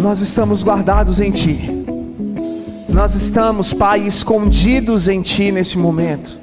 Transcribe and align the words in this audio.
nós 0.00 0.20
estamos 0.20 0.62
guardados 0.62 1.20
em 1.20 1.30
Ti. 1.30 1.84
Nós 2.88 3.14
estamos, 3.14 3.72
Pai, 3.72 4.00
escondidos 4.00 5.06
em 5.08 5.20
Ti 5.20 5.52
neste 5.52 5.76
momento. 5.76 6.38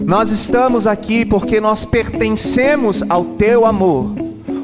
Nós 0.00 0.30
estamos 0.30 0.86
aqui 0.86 1.24
porque 1.26 1.60
nós 1.60 1.84
pertencemos 1.84 3.02
ao 3.08 3.24
Teu 3.24 3.66
amor. 3.66 4.10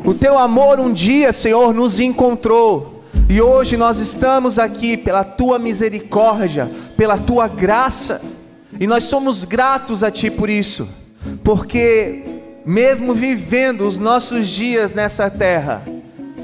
O 0.05 0.15
Teu 0.15 0.39
amor 0.39 0.81
um 0.81 0.93
dia, 0.93 1.31
Senhor, 1.33 1.75
nos 1.75 2.01
encontrou. 2.01 3.05
E 3.29 3.41
hoje 3.41 3.77
nós 3.77 3.99
estamos 3.99 4.59
aqui 4.59 4.97
pela 4.97 5.23
Tua 5.23 5.59
misericórdia, 5.59 6.71
pela 6.97 7.19
Tua 7.19 7.49
graça. 7.49 8.23
E 8.79 8.87
nós 8.87 9.05
somos 9.05 9.45
gratos 9.45 10.03
a 10.03 10.11
Ti 10.11 10.31
por 10.31 10.49
isso. 10.49 10.89
Porque, 11.45 12.23
mesmo 12.65 13.13
vivendo 13.15 13.87
os 13.87 13.99
nossos 13.99 14.49
dias 14.49 14.95
nessa 14.95 15.29
terra, 15.29 15.83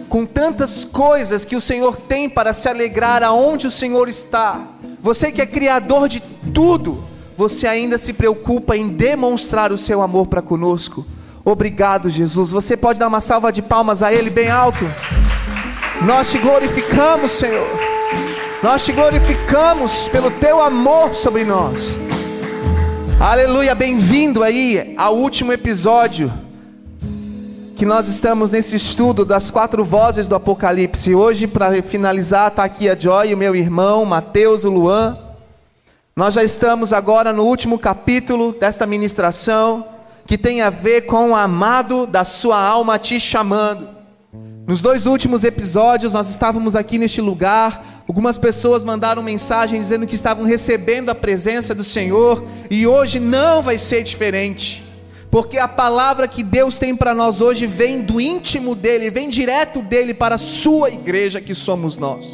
com 0.08 0.24
tantas 0.24 0.84
coisas 0.84 1.44
que 1.44 1.56
o 1.56 1.60
Senhor 1.60 1.96
tem 1.96 2.28
para 2.28 2.52
se 2.52 2.68
alegrar 2.68 3.22
aonde 3.22 3.66
o 3.66 3.70
Senhor 3.70 4.08
está, 4.08 4.60
você 5.02 5.30
que 5.30 5.42
é 5.42 5.46
criador 5.46 6.08
de 6.08 6.20
tudo, 6.54 7.04
você 7.36 7.66
ainda 7.66 7.98
se 7.98 8.12
preocupa 8.12 8.76
em 8.76 8.88
demonstrar 8.88 9.72
o 9.72 9.78
seu 9.78 10.00
amor 10.00 10.26
para 10.26 10.40
conosco. 10.40 11.06
Obrigado, 11.44 12.10
Jesus. 12.10 12.50
Você 12.50 12.76
pode 12.76 12.98
dar 12.98 13.08
uma 13.08 13.20
salva 13.20 13.52
de 13.52 13.62
palmas 13.62 14.02
a 14.02 14.12
Ele 14.12 14.30
bem 14.30 14.50
alto. 14.50 14.84
Nós 16.02 16.30
te 16.30 16.38
glorificamos, 16.38 17.32
Senhor. 17.32 17.68
Nós 18.62 18.84
te 18.84 18.92
glorificamos 18.92 20.08
pelo 20.08 20.30
teu 20.30 20.62
amor 20.62 21.14
sobre 21.14 21.44
nós. 21.44 21.98
Aleluia, 23.20 23.74
bem-vindo 23.74 24.42
aí 24.42 24.94
ao 24.96 25.16
último 25.16 25.52
episódio 25.52 26.32
que 27.76 27.84
nós 27.84 28.08
estamos 28.08 28.50
nesse 28.50 28.74
estudo 28.74 29.22
das 29.22 29.50
quatro 29.50 29.84
vozes 29.84 30.26
do 30.26 30.34
Apocalipse. 30.34 31.14
Hoje, 31.14 31.46
para 31.46 31.82
finalizar, 31.82 32.48
está 32.48 32.64
aqui 32.64 32.88
a 32.88 32.98
Joy, 32.98 33.34
o 33.34 33.36
meu 33.36 33.54
irmão, 33.54 34.02
Mateus, 34.06 34.64
o 34.64 34.70
Luan. 34.70 35.18
Nós 36.16 36.32
já 36.32 36.42
estamos 36.42 36.94
agora 36.94 37.34
no 37.34 37.44
último 37.44 37.78
capítulo 37.78 38.56
desta 38.58 38.86
ministração, 38.86 39.84
que 40.26 40.38
tem 40.38 40.62
a 40.62 40.70
ver 40.70 41.02
com 41.02 41.32
o 41.32 41.36
amado 41.36 42.06
da 42.06 42.24
sua 42.24 42.58
alma 42.58 42.98
te 42.98 43.20
chamando. 43.20 43.86
Nos 44.66 44.80
dois 44.80 45.04
últimos 45.04 45.44
episódios, 45.44 46.14
nós 46.14 46.30
estávamos 46.30 46.74
aqui 46.74 46.96
neste 46.96 47.20
lugar. 47.20 47.84
Algumas 48.08 48.38
pessoas 48.38 48.84
mandaram 48.84 49.22
mensagem 49.22 49.78
dizendo 49.82 50.06
que 50.06 50.14
estavam 50.14 50.46
recebendo 50.46 51.10
a 51.10 51.14
presença 51.14 51.74
do 51.74 51.84
Senhor, 51.84 52.42
e 52.70 52.86
hoje 52.86 53.20
não 53.20 53.60
vai 53.62 53.76
ser 53.76 54.02
diferente 54.02 54.85
porque 55.36 55.58
a 55.58 55.68
palavra 55.68 56.26
que 56.26 56.42
Deus 56.42 56.78
tem 56.78 56.96
para 56.96 57.12
nós 57.12 57.42
hoje 57.42 57.66
vem 57.66 58.00
do 58.00 58.18
íntimo 58.18 58.74
dele, 58.74 59.10
vem 59.10 59.28
direto 59.28 59.82
dele 59.82 60.14
para 60.14 60.36
a 60.36 60.38
sua 60.38 60.88
igreja 60.88 61.42
que 61.42 61.54
somos 61.54 61.98
nós. 61.98 62.26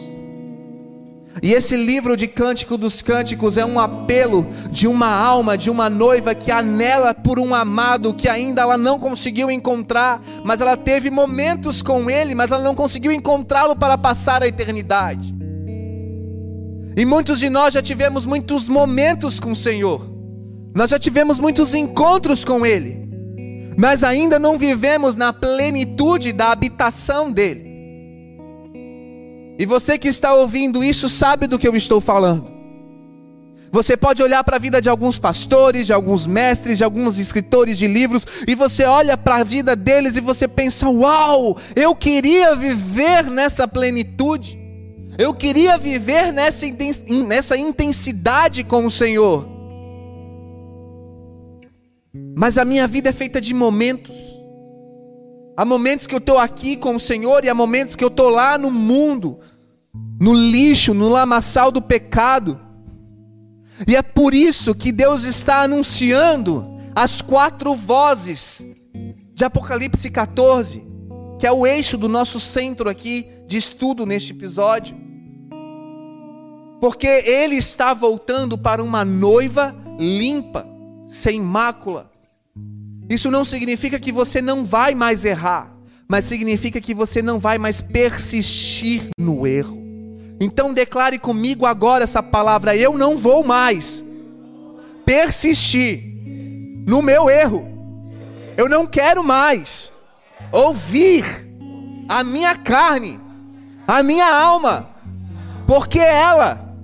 E 1.43 1.53
esse 1.53 1.77
livro 1.77 2.17
de 2.17 2.29
Cântico 2.29 2.79
dos 2.79 3.03
Cânticos 3.03 3.59
é 3.59 3.67
um 3.67 3.81
apelo 3.81 4.47
de 4.71 4.87
uma 4.87 5.09
alma, 5.09 5.59
de 5.59 5.69
uma 5.69 5.91
noiva 5.91 6.33
que 6.33 6.53
anela 6.53 7.13
por 7.13 7.41
um 7.41 7.53
amado 7.53 8.15
que 8.15 8.29
ainda 8.29 8.63
ela 8.63 8.79
não 8.79 9.01
conseguiu 9.01 9.51
encontrar, 9.51 10.23
mas 10.45 10.61
ela 10.61 10.77
teve 10.77 11.11
momentos 11.11 11.83
com 11.83 12.09
ele, 12.09 12.37
mas 12.37 12.53
ela 12.53 12.63
não 12.63 12.77
conseguiu 12.77 13.11
encontrá-lo 13.11 13.75
para 13.75 13.99
passar 13.99 14.45
a 14.45 14.47
eternidade. 14.47 15.35
E 16.97 17.05
muitos 17.05 17.41
de 17.41 17.51
nós 17.51 17.75
já 17.75 17.83
tivemos 17.83 18.25
muitos 18.25 18.69
momentos 18.69 19.41
com 19.41 19.51
o 19.51 19.57
Senhor. 19.57 20.22
Nós 20.75 20.91
já 20.91 20.99
tivemos 20.99 21.39
muitos 21.39 21.75
encontros 21.75 22.45
com 22.45 22.65
Ele, 22.65 23.09
mas 23.77 24.03
ainda 24.03 24.39
não 24.39 24.59
vivemos 24.59 25.15
na 25.15 25.33
plenitude 25.33 26.33
da 26.33 26.51
habitação 26.51 27.31
dEle. 27.31 27.73
E 29.59 29.67
você 29.67 29.99
que 29.99 30.09
está 30.09 30.35
ouvindo 30.35 30.83
isso 30.83 31.09
sabe 31.09 31.47
do 31.47 31.59
que 31.59 31.69
eu 31.69 31.77
estou 31.77 32.01
falando. 32.01 32.51
Você 33.71 33.97
pode 33.97 34.23
olhar 34.23 34.45
para 34.45 34.57
a 34.57 34.59
vida 34.59 34.83
de 34.83 34.89
alguns 34.91 35.19
pastores, 35.19 35.87
de 35.87 35.95
alguns 35.95 36.27
mestres, 36.27 36.77
de 36.77 36.85
alguns 36.85 37.19
escritores 37.19 37.79
de 37.79 37.87
livros, 37.87 38.27
e 38.47 38.55
você 38.55 38.85
olha 38.85 39.17
para 39.17 39.37
a 39.37 39.45
vida 39.45 39.75
deles 39.75 40.17
e 40.17 40.21
você 40.21 40.47
pensa: 40.47 40.89
Uau, 40.89 41.57
eu 41.75 41.95
queria 41.95 42.55
viver 42.55 43.31
nessa 43.31 43.67
plenitude, 43.67 44.59
eu 45.17 45.33
queria 45.33 45.79
viver 45.79 46.33
nessa, 46.33 47.57
intensidade 47.57 48.63
com 48.63 48.85
o 48.85 48.91
Senhor. 48.91 49.52
Mas 52.35 52.57
a 52.59 52.65
minha 52.65 52.87
vida 52.87 53.11
é 53.11 53.13
feita 53.13 53.41
de 53.41 53.53
momentos. 53.53 54.17
Há 55.57 55.65
momentos 55.65 56.07
que 56.07 56.15
eu 56.15 56.19
estou 56.19 56.39
aqui 56.39 56.77
com 56.77 56.97
o 56.97 57.01
Senhor 57.01 57.45
e 57.45 57.49
há 57.49 57.55
momentos 57.55 57.95
que 57.95 58.03
eu 58.03 58.09
estou 58.09 58.31
lá 58.31 58.57
no 58.57 58.71
mundo, 58.71 59.39
no 60.19 60.33
lixo, 60.33 60.95
no 60.95 61.09
lamaçal 61.09 61.71
do 61.71 61.83
pecado. 61.83 62.59
E 63.87 63.97
é 63.97 64.03
por 64.03 64.35
isso 64.35 64.75
que 64.75 64.93
Deus 64.93 65.25
está 65.25 65.63
anunciando 65.63 66.67
as 66.95 67.21
quatro 67.21 67.75
vozes 67.75 68.65
de 69.35 69.45
Apocalipse 69.45 70.11
14, 70.11 70.87
que 71.39 71.47
é 71.47 71.53
o 71.53 71.67
eixo 71.67 71.97
do 71.97 72.09
nosso 72.09 72.39
centro 72.39 72.89
aqui 72.89 73.27
de 73.47 73.57
estudo 73.59 74.07
neste 74.07 74.33
episódio. 74.33 74.97
Porque 76.81 77.07
Ele 77.07 77.57
está 77.57 77.95
voltando 77.95 78.57
para 78.57 78.83
uma 78.83 79.05
noiva 79.05 79.75
limpa 79.99 80.67
sem 81.07 81.41
mácula. 81.41 82.12
Isso 83.13 83.31
não 83.31 83.45
significa 83.45 84.01
que 84.01 84.11
você 84.11 84.41
não 84.41 84.65
vai 84.65 84.95
mais 84.95 85.27
errar, 85.27 85.71
mas 86.09 86.25
significa 86.25 86.81
que 86.81 86.95
você 86.95 87.21
não 87.21 87.39
vai 87.39 87.59
mais 87.59 87.83
persistir 87.83 89.11
no 89.19 89.47
erro. 89.47 89.79
Então 90.41 90.73
declare 90.73 91.19
comigo 91.19 91.67
agora 91.67 92.05
essa 92.05 92.23
palavra: 92.23 92.75
eu 92.75 92.97
não 92.97 93.19
vou 93.19 93.45
mais 93.45 94.03
persistir 95.05 96.03
no 96.87 97.03
meu 97.03 97.29
erro. 97.29 97.69
Eu 98.57 98.67
não 98.67 98.87
quero 98.87 99.23
mais 99.23 99.93
ouvir 100.51 101.23
a 102.09 102.25
minha 102.25 102.57
carne, 102.57 103.21
a 103.87 104.03
minha 104.03 104.35
alma, 104.35 104.89
porque 105.67 105.99
ela 105.99 106.75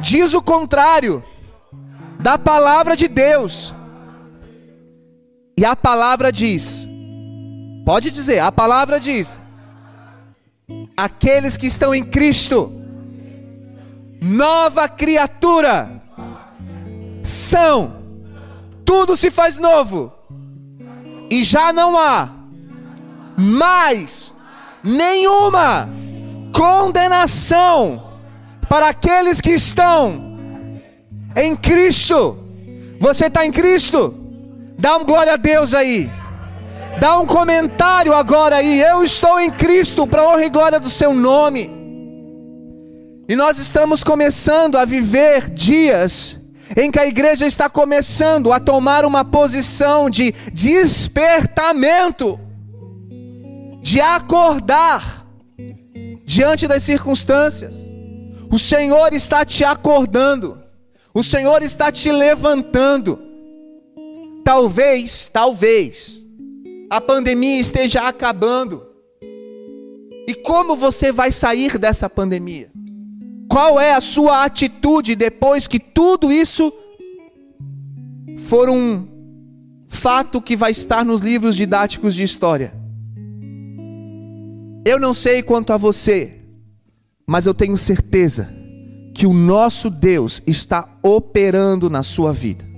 diz 0.00 0.34
o 0.34 0.42
contrário 0.42 1.22
da 2.18 2.36
palavra 2.36 2.96
de 2.96 3.06
Deus. 3.06 3.72
E 5.62 5.64
a 5.64 5.76
palavra 5.76 6.32
diz: 6.32 6.88
pode 7.86 8.10
dizer, 8.10 8.40
a 8.40 8.50
palavra 8.50 8.98
diz: 8.98 9.38
aqueles 10.96 11.56
que 11.56 11.68
estão 11.68 11.94
em 11.94 12.04
Cristo, 12.04 12.72
nova 14.20 14.88
criatura, 14.88 16.02
são, 17.22 17.94
tudo 18.84 19.16
se 19.16 19.30
faz 19.30 19.56
novo, 19.56 20.12
e 21.30 21.44
já 21.44 21.72
não 21.72 21.96
há 21.96 22.28
mais 23.36 24.34
nenhuma 24.82 25.88
condenação 26.52 28.18
para 28.68 28.88
aqueles 28.88 29.40
que 29.40 29.50
estão 29.50 30.80
em 31.36 31.54
Cristo. 31.54 32.36
Você 32.98 33.26
está 33.26 33.46
em 33.46 33.52
Cristo? 33.52 34.21
Dá 34.82 34.96
um 34.96 35.04
glória 35.04 35.34
a 35.34 35.36
Deus 35.36 35.72
aí. 35.74 36.10
Dá 36.98 37.16
um 37.20 37.24
comentário 37.24 38.12
agora 38.12 38.56
aí. 38.56 38.80
Eu 38.80 39.04
estou 39.04 39.38
em 39.38 39.48
Cristo 39.48 40.08
para 40.08 40.28
honra 40.28 40.44
e 40.44 40.50
glória 40.50 40.80
do 40.80 40.90
seu 40.90 41.14
nome. 41.14 41.70
E 43.28 43.36
nós 43.36 43.58
estamos 43.58 44.02
começando 44.02 44.76
a 44.76 44.84
viver 44.84 45.48
dias 45.50 46.36
em 46.76 46.90
que 46.90 46.98
a 46.98 47.06
igreja 47.06 47.46
está 47.46 47.70
começando 47.70 48.52
a 48.52 48.58
tomar 48.58 49.04
uma 49.04 49.24
posição 49.24 50.10
de 50.10 50.34
despertamento, 50.52 52.40
de 53.80 54.00
acordar 54.00 55.28
diante 56.26 56.66
das 56.66 56.82
circunstâncias. 56.82 57.76
O 58.50 58.58
Senhor 58.58 59.12
está 59.12 59.44
te 59.44 59.62
acordando. 59.62 60.60
O 61.14 61.22
Senhor 61.22 61.62
está 61.62 61.92
te 61.92 62.10
levantando. 62.10 63.31
Talvez, 64.44 65.30
talvez, 65.32 66.26
a 66.90 67.00
pandemia 67.00 67.60
esteja 67.60 68.06
acabando. 68.06 68.82
E 70.26 70.34
como 70.34 70.76
você 70.76 71.12
vai 71.12 71.30
sair 71.30 71.78
dessa 71.78 72.08
pandemia? 72.08 72.70
Qual 73.48 73.78
é 73.78 73.92
a 73.92 74.00
sua 74.00 74.44
atitude 74.44 75.14
depois 75.14 75.66
que 75.66 75.78
tudo 75.78 76.32
isso 76.32 76.72
for 78.38 78.68
um 78.68 79.06
fato 79.88 80.40
que 80.40 80.56
vai 80.56 80.70
estar 80.70 81.04
nos 81.04 81.20
livros 81.20 81.56
didáticos 81.56 82.14
de 82.14 82.22
história? 82.22 82.74
Eu 84.84 84.98
não 84.98 85.14
sei 85.14 85.42
quanto 85.42 85.72
a 85.72 85.76
você, 85.76 86.40
mas 87.26 87.46
eu 87.46 87.54
tenho 87.54 87.76
certeza 87.76 88.48
que 89.14 89.26
o 89.26 89.32
nosso 89.32 89.88
Deus 89.88 90.42
está 90.46 90.88
operando 91.02 91.88
na 91.88 92.02
sua 92.02 92.32
vida. 92.32 92.71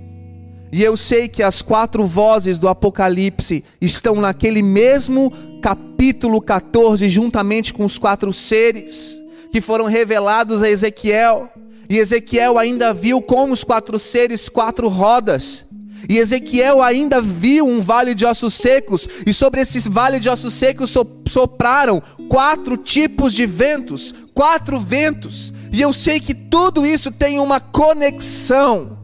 E 0.75 0.83
eu 0.83 0.97
sei 0.97 1.29
que 1.29 1.41
as 1.41 1.63
quatro 1.63 2.05
vozes 2.05 2.59
do 2.59 2.69
Apocalipse 2.69 3.63
estão 3.81 4.17
naquele 4.17 4.61
mesmo 4.61 5.33
capítulo 5.63 6.43
14, 6.43 7.09
juntamente 7.09 7.73
com 7.73 7.85
os 7.85 7.97
quatro 7.97 8.33
seres 8.33 9.23
que 9.53 9.61
foram 9.61 9.85
revelados 9.85 10.61
a 10.65 10.69
Ezequiel. 10.69 11.49
E 11.89 11.99
Ezequiel 11.99 12.59
ainda 12.59 12.93
viu 12.93 13.23
como 13.23 13.53
os 13.53 13.63
quatro 13.63 14.01
seres, 14.01 14.49
quatro 14.49 14.89
rodas. 14.89 15.65
E 16.09 16.19
Ezequiel 16.19 16.83
ainda 16.83 17.21
viu 17.21 17.69
um 17.69 17.81
vale 17.81 18.13
de 18.13 18.27
ossos 18.27 18.55
secos, 18.55 19.09
e 19.25 19.33
sobre 19.33 19.61
esse 19.61 19.89
vale 19.89 20.19
de 20.19 20.29
ossos 20.29 20.55
secos 20.55 20.93
sopraram 21.29 22.03
quatro 22.29 22.77
tipos 22.77 23.33
de 23.33 23.47
ventos, 23.47 24.13
quatro 24.35 24.81
ventos. 24.81 25.53
E 25.73 25.81
eu 25.81 25.93
sei 25.93 26.19
que 26.19 26.35
tudo 26.35 26.85
isso 26.85 27.13
tem 27.13 27.39
uma 27.39 27.61
conexão. 27.61 29.04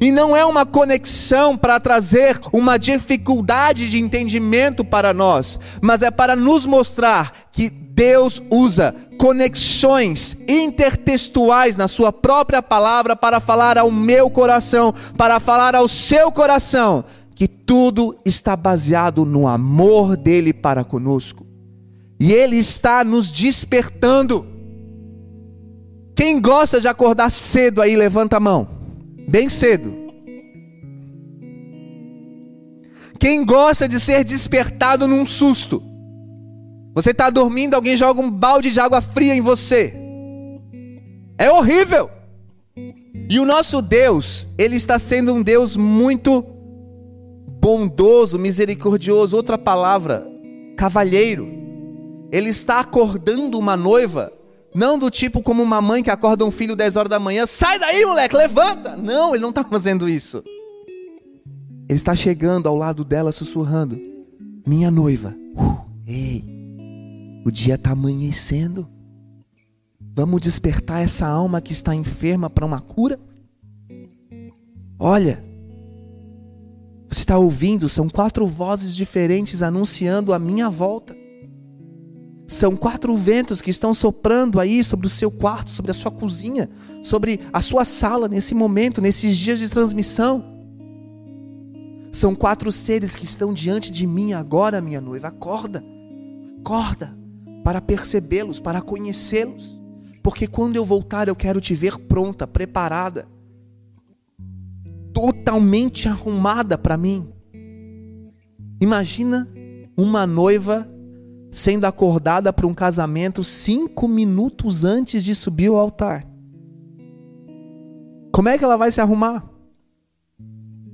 E 0.00 0.12
não 0.12 0.36
é 0.36 0.44
uma 0.44 0.64
conexão 0.64 1.56
para 1.56 1.80
trazer 1.80 2.38
uma 2.52 2.78
dificuldade 2.78 3.90
de 3.90 3.98
entendimento 3.98 4.84
para 4.84 5.12
nós, 5.12 5.58
mas 5.82 6.02
é 6.02 6.10
para 6.10 6.36
nos 6.36 6.64
mostrar 6.64 7.32
que 7.50 7.68
Deus 7.68 8.40
usa 8.48 8.94
conexões 9.18 10.36
intertextuais 10.48 11.76
na 11.76 11.88
Sua 11.88 12.12
própria 12.12 12.62
palavra 12.62 13.16
para 13.16 13.40
falar 13.40 13.76
ao 13.76 13.90
meu 13.90 14.30
coração, 14.30 14.94
para 15.16 15.40
falar 15.40 15.74
ao 15.74 15.88
seu 15.88 16.30
coração, 16.30 17.04
que 17.34 17.48
tudo 17.48 18.16
está 18.24 18.54
baseado 18.54 19.24
no 19.24 19.48
amor 19.48 20.16
dele 20.16 20.52
para 20.52 20.84
conosco. 20.84 21.44
E 22.20 22.32
Ele 22.32 22.56
está 22.56 23.02
nos 23.02 23.32
despertando. 23.32 24.46
Quem 26.14 26.40
gosta 26.40 26.80
de 26.80 26.86
acordar 26.86 27.30
cedo 27.30 27.82
aí, 27.82 27.96
levanta 27.96 28.36
a 28.36 28.40
mão. 28.40 28.77
Bem 29.28 29.50
cedo. 29.50 29.92
Quem 33.18 33.44
gosta 33.44 33.86
de 33.86 34.00
ser 34.00 34.24
despertado 34.24 35.06
num 35.06 35.26
susto? 35.26 35.82
Você 36.94 37.10
está 37.10 37.28
dormindo, 37.28 37.74
alguém 37.74 37.96
joga 37.96 38.22
um 38.22 38.30
balde 38.30 38.70
de 38.70 38.80
água 38.80 39.02
fria 39.02 39.34
em 39.34 39.40
você. 39.42 39.94
É 41.36 41.50
horrível. 41.50 42.10
E 43.28 43.38
o 43.38 43.44
nosso 43.44 43.82
Deus, 43.82 44.46
ele 44.56 44.76
está 44.76 44.98
sendo 44.98 45.34
um 45.34 45.42
Deus 45.42 45.76
muito 45.76 46.42
bondoso, 47.60 48.38
misericordioso, 48.38 49.36
outra 49.36 49.58
palavra, 49.58 50.26
cavalheiro. 50.76 51.46
Ele 52.32 52.48
está 52.48 52.80
acordando 52.80 53.58
uma 53.58 53.76
noiva, 53.76 54.32
não 54.78 54.96
do 54.96 55.10
tipo 55.10 55.42
como 55.42 55.60
uma 55.60 55.82
mãe 55.82 56.04
que 56.04 56.10
acorda 56.10 56.44
um 56.44 56.52
filho 56.52 56.76
10 56.76 56.94
horas 56.96 57.10
da 57.10 57.18
manhã, 57.18 57.44
sai 57.46 57.80
daí, 57.80 58.06
moleque, 58.06 58.36
levanta. 58.36 58.96
Não, 58.96 59.34
ele 59.34 59.42
não 59.42 59.50
está 59.50 59.64
fazendo 59.64 60.08
isso. 60.08 60.44
Ele 61.88 61.96
está 61.96 62.14
chegando 62.14 62.68
ao 62.68 62.76
lado 62.76 63.04
dela, 63.04 63.32
sussurrando: 63.32 64.00
Minha 64.64 64.88
noiva, 64.88 65.34
uh, 65.56 65.80
ei, 66.06 66.44
o 67.44 67.50
dia 67.50 67.74
está 67.74 67.90
amanhecendo. 67.90 68.88
Vamos 70.14 70.40
despertar 70.40 71.02
essa 71.02 71.26
alma 71.26 71.60
que 71.60 71.72
está 71.72 71.92
enferma 71.92 72.48
para 72.48 72.64
uma 72.64 72.80
cura? 72.80 73.18
Olha, 74.96 75.44
você 77.08 77.20
está 77.20 77.36
ouvindo? 77.36 77.88
São 77.88 78.08
quatro 78.08 78.46
vozes 78.46 78.94
diferentes 78.94 79.60
anunciando 79.60 80.32
a 80.32 80.38
minha 80.38 80.70
volta. 80.70 81.16
São 82.50 82.74
quatro 82.74 83.14
ventos 83.14 83.60
que 83.60 83.68
estão 83.68 83.92
soprando 83.92 84.58
aí 84.58 84.82
sobre 84.82 85.06
o 85.06 85.10
seu 85.10 85.30
quarto, 85.30 85.68
sobre 85.68 85.90
a 85.90 85.94
sua 85.94 86.10
cozinha, 86.10 86.70
sobre 87.02 87.40
a 87.52 87.60
sua 87.60 87.84
sala 87.84 88.26
nesse 88.26 88.54
momento, 88.54 89.02
nesses 89.02 89.36
dias 89.36 89.58
de 89.58 89.68
transmissão. 89.68 90.42
São 92.10 92.34
quatro 92.34 92.72
seres 92.72 93.14
que 93.14 93.26
estão 93.26 93.52
diante 93.52 93.92
de 93.92 94.06
mim 94.06 94.32
agora, 94.32 94.80
minha 94.80 94.98
noiva. 94.98 95.28
Acorda, 95.28 95.84
acorda 96.60 97.14
para 97.62 97.82
percebê-los, 97.82 98.58
para 98.58 98.80
conhecê-los. 98.80 99.78
Porque 100.22 100.46
quando 100.46 100.76
eu 100.76 100.86
voltar, 100.86 101.28
eu 101.28 101.36
quero 101.36 101.60
te 101.60 101.74
ver 101.74 101.98
pronta, 101.98 102.46
preparada, 102.46 103.28
totalmente 105.12 106.08
arrumada 106.08 106.78
para 106.78 106.96
mim. 106.96 107.28
Imagina 108.80 109.46
uma 109.94 110.26
noiva 110.26 110.88
sendo 111.50 111.84
acordada 111.84 112.52
para 112.52 112.66
um 112.66 112.74
casamento 112.74 113.42
cinco 113.42 114.06
minutos 114.06 114.84
antes 114.84 115.22
de 115.24 115.34
subir 115.34 115.68
ao 115.68 115.76
altar. 115.76 116.26
Como 118.32 118.48
é 118.48 118.58
que 118.58 118.64
ela 118.64 118.76
vai 118.76 118.90
se 118.90 119.00
arrumar? 119.00 119.44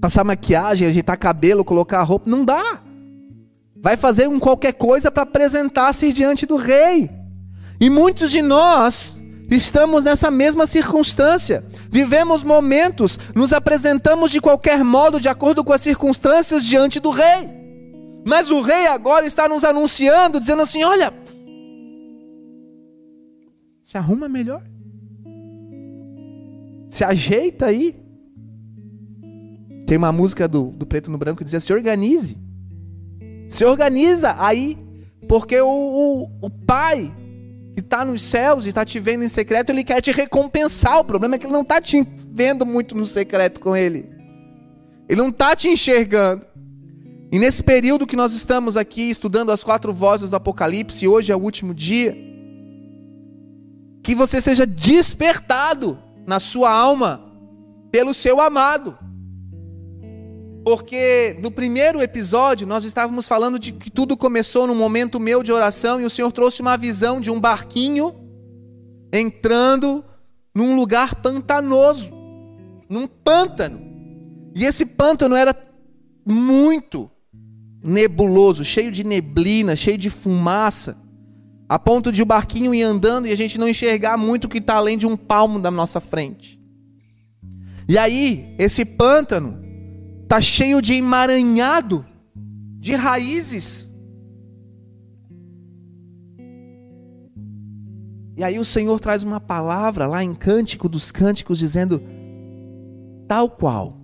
Passar 0.01 0.25
maquiagem, 0.25 0.87
ajeitar 0.87 1.19
cabelo, 1.19 1.65
colocar 1.65 2.03
roupa? 2.03 2.29
Não 2.29 2.45
dá 2.45 2.85
vai 3.85 3.99
fazer 3.99 4.27
um 4.27 4.41
qualquer 4.41 4.73
coisa 4.73 5.11
para 5.11 5.25
apresentar-se 5.25 6.11
diante 6.11 6.47
do 6.47 6.57
rei. 6.57 7.11
E 7.79 7.91
muitos 7.91 8.31
de 8.31 8.41
nós 8.41 9.21
estamos 9.51 10.05
nessa 10.05 10.31
mesma 10.31 10.67
circunstância. 10.67 11.63
Vivemos 11.91 12.43
momentos, 12.43 13.19
nos 13.35 13.53
apresentamos 13.53 14.31
de 14.31 14.41
qualquer 14.41 14.83
modo, 14.83 15.21
de 15.21 15.29
acordo 15.29 15.63
com 15.63 15.71
as 15.71 15.83
circunstâncias, 15.83 16.65
diante 16.65 16.99
do 16.99 17.11
rei. 17.11 17.64
Mas 18.25 18.51
o 18.51 18.63
rei 18.63 18.87
agora 18.87 19.27
está 19.27 19.49
nos 19.49 19.65
anunciando, 19.65 20.41
dizendo 20.41 20.63
assim: 20.63 20.83
olha, 20.83 21.13
se 23.83 23.99
arruma 23.99 24.29
melhor, 24.29 24.63
se 26.89 27.05
ajeita 27.05 27.67
aí. 27.67 28.03
Tem 29.87 29.99
uma 29.99 30.11
música 30.11 30.49
do, 30.49 30.71
do 30.71 30.87
Preto 30.87 31.11
no 31.11 31.19
Branco 31.19 31.39
que 31.39 31.45
diz: 31.45 31.63
se 31.63 31.73
organize. 31.73 32.39
Se 33.49 33.65
organiza 33.65 34.35
aí, 34.39 34.79
porque 35.29 35.61
o, 35.61 35.69
o, 35.69 36.47
o 36.47 36.51
Pai 36.51 37.13
que 37.75 37.81
está 37.81 38.05
nos 38.05 38.23
céus 38.23 38.67
e 38.67 38.69
está 38.69 38.85
te 38.85 39.01
vendo 39.01 39.25
em 39.25 39.29
secreto, 39.29 39.71
ele 39.71 39.85
quer 39.85 40.01
te 40.01 40.13
recompensar. 40.13 41.01
O 41.01 41.05
problema 41.05 41.35
é 41.35 41.39
que 41.39 41.47
ele 41.47 41.53
não 41.53 41.63
está 41.63 41.81
te 41.81 42.07
vendo 42.31 42.65
muito 42.65 42.97
no 42.97 43.05
secreto 43.05 43.61
com 43.61 43.77
ele. 43.77 44.09
Ele 45.09 45.21
não 45.21 45.29
está 45.29 45.55
te 45.55 45.69
enxergando. 45.69 46.47
E 47.35 47.39
nesse 47.41 47.65
período 47.65 48.07
que 48.07 48.15
nós 48.15 48.33
estamos 48.33 48.77
aqui 48.77 49.11
estudando 49.11 49.51
as 49.51 49.65
quatro 49.65 49.93
vozes 49.93 50.31
do 50.31 50.37
Apocalipse, 50.37 51.09
hoje 51.09 51.33
é 51.33 51.37
o 51.37 51.41
último 51.41 51.75
dia, 51.75 52.17
que 54.05 54.15
você 54.15 54.41
seja 54.41 54.65
despertado 54.65 55.99
na 56.25 56.39
sua 56.39 56.71
alma 56.71 57.21
pelo 57.91 58.15
seu 58.15 58.41
amado. 58.41 58.97
Porque 60.65 61.37
no 61.43 61.51
primeiro 61.51 62.01
episódio 62.01 62.69
nós 62.69 62.85
estávamos 62.85 63.27
falando 63.27 63.59
de 63.59 63.73
que 63.73 63.91
tudo 63.91 64.17
começou 64.17 64.69
num 64.69 64.77
momento 64.77 65.19
meu 65.19 65.43
de 65.43 65.51
oração 65.51 66.01
e 66.01 66.05
o 66.05 66.11
Senhor 66.11 66.31
trouxe 66.31 66.63
uma 66.63 66.77
visão 66.77 67.21
de 67.21 67.33
um 67.33 67.41
barquinho 67.41 68.15
entrando 69.13 70.05
num 70.55 70.77
lugar 70.77 71.17
pantanoso, 71.17 72.13
num 72.89 73.09
pântano. 73.09 73.81
E 74.55 74.65
esse 74.65 74.87
pântano 74.87 75.35
era 75.35 75.53
muito 76.25 77.11
nebuloso, 77.85 78.65
cheio 78.65 78.91
de 78.91 79.05
neblina, 79.05 79.77
cheio 79.77 79.99
de 79.99 80.09
fumaça, 80.09 80.97
a 81.69 81.79
ponto 81.79 82.11
de 82.11 82.23
o 82.23 82.27
barquinho 82.27 82.75
ir 82.75 82.83
andando 82.83 83.27
e 83.27 83.33
a 83.33 83.37
gente 83.37 83.59
não 83.59 83.69
enxergar 83.69 84.17
muito 84.17 84.45
o 84.45 84.49
que 84.49 84.57
está 84.57 84.77
além 84.77 84.97
de 84.97 85.07
um 85.07 85.19
palmo 85.19 85.61
da 85.61 85.71
nossa 85.71 86.01
frente. 86.01 86.59
E 87.87 87.99
aí, 87.99 88.55
esse 88.59 88.87
pântano 88.87 89.63
está 90.23 90.41
cheio 90.41 90.81
de 90.81 90.95
emaranhado, 90.95 92.07
de 92.81 92.95
raízes. 92.95 93.95
E 98.35 98.43
aí 98.43 98.59
o 98.59 98.65
Senhor 98.65 98.99
traz 98.99 99.23
uma 99.23 99.39
palavra 99.39 100.07
lá 100.07 100.25
em 100.25 100.35
Cântico 100.35 100.89
dos 100.89 101.13
Cânticos, 101.13 101.59
dizendo: 101.59 102.03
Tal 103.29 103.51
qual 103.51 104.01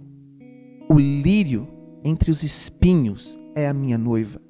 o 0.89 0.99
lírio 0.99 1.67
entre 2.05 2.31
os 2.31 2.43
espinhos 2.43 3.40
é 3.61 3.69
a 3.69 3.75
minha 3.75 3.99
noiva. 3.99 4.41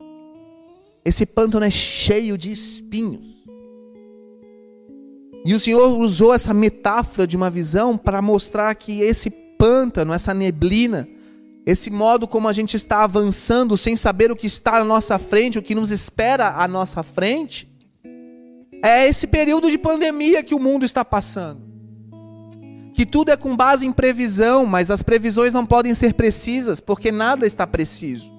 Esse 1.05 1.27
pântano 1.27 1.65
é 1.65 1.71
cheio 1.71 2.37
de 2.39 2.53
espinhos. 2.53 3.27
E 5.45 5.55
o 5.55 5.61
Senhor 5.61 5.99
usou 5.99 6.35
essa 6.35 6.53
metáfora 6.53 7.27
de 7.27 7.37
uma 7.37 7.49
visão 7.49 7.97
para 7.97 8.21
mostrar 8.21 8.75
que 8.75 9.01
esse 9.01 9.31
pântano, 9.31 10.13
essa 10.13 10.35
neblina, 10.35 11.09
esse 11.65 11.91
modo 11.91 12.29
como 12.29 12.49
a 12.49 12.53
gente 12.53 12.77
está 12.77 13.05
avançando 13.05 13.77
sem 13.77 13.97
saber 13.97 14.31
o 14.31 14.37
que 14.37 14.47
está 14.47 14.79
à 14.79 14.85
nossa 14.85 15.19
frente, 15.19 15.59
o 15.59 15.63
que 15.63 15.75
nos 15.75 15.91
espera 15.91 16.57
à 16.57 16.69
nossa 16.69 17.03
frente, 17.03 17.69
é 18.83 19.09
esse 19.09 19.27
período 19.27 19.71
de 19.71 19.79
pandemia 19.79 20.43
que 20.43 20.55
o 20.55 20.59
mundo 20.59 20.85
está 20.85 21.05
passando. 21.05 21.61
Que 22.93 23.07
tudo 23.07 23.31
é 23.31 23.37
com 23.37 23.57
base 23.57 23.87
em 23.87 23.93
previsão, 23.93 24.67
mas 24.67 24.91
as 24.91 25.03
previsões 25.03 25.53
não 25.53 25.65
podem 25.65 25.95
ser 25.95 26.15
precisas, 26.15 26.81
porque 26.81 27.11
nada 27.11 27.47
está 27.47 27.67
preciso. 27.67 28.31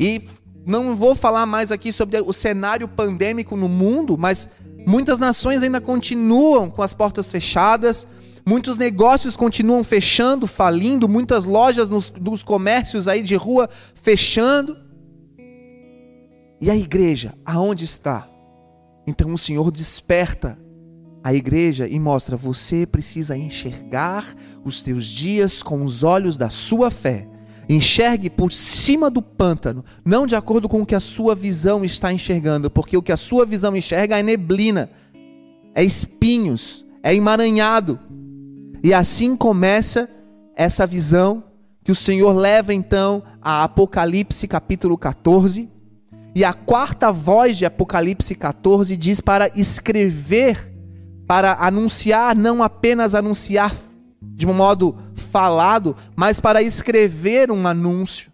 E 0.00 0.22
não 0.66 0.96
vou 0.96 1.14
falar 1.14 1.46
mais 1.46 1.70
aqui 1.70 1.92
sobre 1.92 2.20
o 2.20 2.32
cenário 2.32 2.88
pandêmico 2.88 3.56
no 3.56 3.68
mundo, 3.68 4.16
mas 4.18 4.48
muitas 4.86 5.18
nações 5.18 5.62
ainda 5.62 5.80
continuam 5.80 6.70
com 6.70 6.82
as 6.82 6.94
portas 6.94 7.30
fechadas, 7.30 8.06
Muitos 8.46 8.76
negócios 8.76 9.36
continuam 9.36 9.84
fechando, 9.84 10.46
falindo, 10.46 11.08
muitas 11.08 11.44
lojas 11.44 11.90
nos, 11.90 12.10
nos 12.10 12.42
comércios 12.42 13.06
aí 13.06 13.22
de 13.22 13.36
rua 13.36 13.68
fechando. 13.94 14.76
E 16.60 16.70
a 16.70 16.76
igreja, 16.76 17.34
aonde 17.44 17.84
está? 17.84 18.28
Então 19.06 19.32
o 19.32 19.38
Senhor 19.38 19.70
desperta 19.70 20.58
a 21.22 21.34
igreja 21.34 21.86
e 21.86 21.98
mostra: 21.98 22.36
você 22.36 22.86
precisa 22.86 23.36
enxergar 23.36 24.34
os 24.64 24.80
teus 24.80 25.06
dias 25.06 25.62
com 25.62 25.84
os 25.84 26.02
olhos 26.02 26.36
da 26.36 26.50
sua 26.50 26.90
fé. 26.90 27.28
Enxergue 27.72 28.28
por 28.28 28.50
cima 28.50 29.08
do 29.08 29.22
pântano, 29.22 29.84
não 30.04 30.26
de 30.26 30.34
acordo 30.34 30.68
com 30.68 30.82
o 30.82 30.86
que 30.86 30.94
a 30.94 30.98
sua 30.98 31.36
visão 31.36 31.84
está 31.84 32.12
enxergando, 32.12 32.68
porque 32.68 32.96
o 32.96 33.02
que 33.02 33.12
a 33.12 33.16
sua 33.16 33.46
visão 33.46 33.76
enxerga 33.76 34.18
é 34.18 34.24
neblina, 34.24 34.90
é 35.72 35.84
espinhos, 35.84 36.84
é 37.00 37.14
emaranhado. 37.14 37.96
E 38.82 38.92
assim 38.92 39.36
começa 39.36 40.10
essa 40.56 40.84
visão 40.84 41.44
que 41.84 41.92
o 41.92 41.94
Senhor 41.94 42.32
leva 42.32 42.74
então 42.74 43.22
a 43.40 43.62
Apocalipse 43.62 44.48
capítulo 44.48 44.98
14. 44.98 45.70
E 46.34 46.44
a 46.44 46.52
quarta 46.52 47.12
voz 47.12 47.56
de 47.56 47.64
Apocalipse 47.64 48.34
14 48.34 48.96
diz 48.96 49.20
para 49.20 49.48
escrever, 49.54 50.72
para 51.24 51.54
anunciar, 51.60 52.34
não 52.34 52.64
apenas 52.64 53.14
anunciar 53.14 53.74
de 54.20 54.46
um 54.46 54.54
modo 54.54 54.96
falado, 55.30 55.96
mas 56.16 56.40
para 56.40 56.62
escrever 56.62 57.50
um 57.50 57.66
anúncio. 57.66 58.30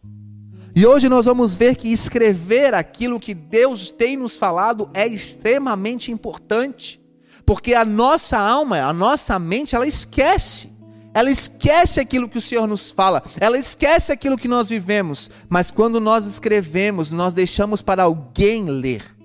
E 0.75 0.87
hoje 0.87 1.09
nós 1.09 1.25
vamos 1.25 1.55
ver 1.55 1.75
que 1.75 1.89
escrever 1.89 2.75
aquilo 2.75 3.19
que 3.19 3.33
Deus 3.33 3.91
tem 3.91 4.17
nos 4.17 4.37
falado 4.37 4.91
é 4.93 5.07
extremamente 5.07 6.13
importante, 6.13 7.01
porque 7.47 7.73
a 7.73 7.85
nossa 7.85 8.39
alma, 8.39 8.81
a 8.81 8.93
nossa 8.93 9.39
mente, 9.39 9.75
ela 9.75 9.87
esquece. 9.87 10.77
Ela 11.15 11.31
esquece 11.31 11.99
aquilo 11.99 12.29
que 12.29 12.37
o 12.37 12.43
Senhor 12.43 12.67
nos 12.67 12.91
fala, 12.91 13.23
ela 13.41 13.57
esquece 13.57 14.13
aquilo 14.13 14.37
que 14.37 14.47
nós 14.47 14.69
vivemos, 14.69 15.31
mas 15.49 15.71
quando 15.71 15.99
nós 15.99 16.27
escrevemos, 16.27 17.11
nós 17.11 17.33
deixamos 17.33 17.81
para 17.81 18.03
alguém 18.03 18.67
ler. 18.67 19.16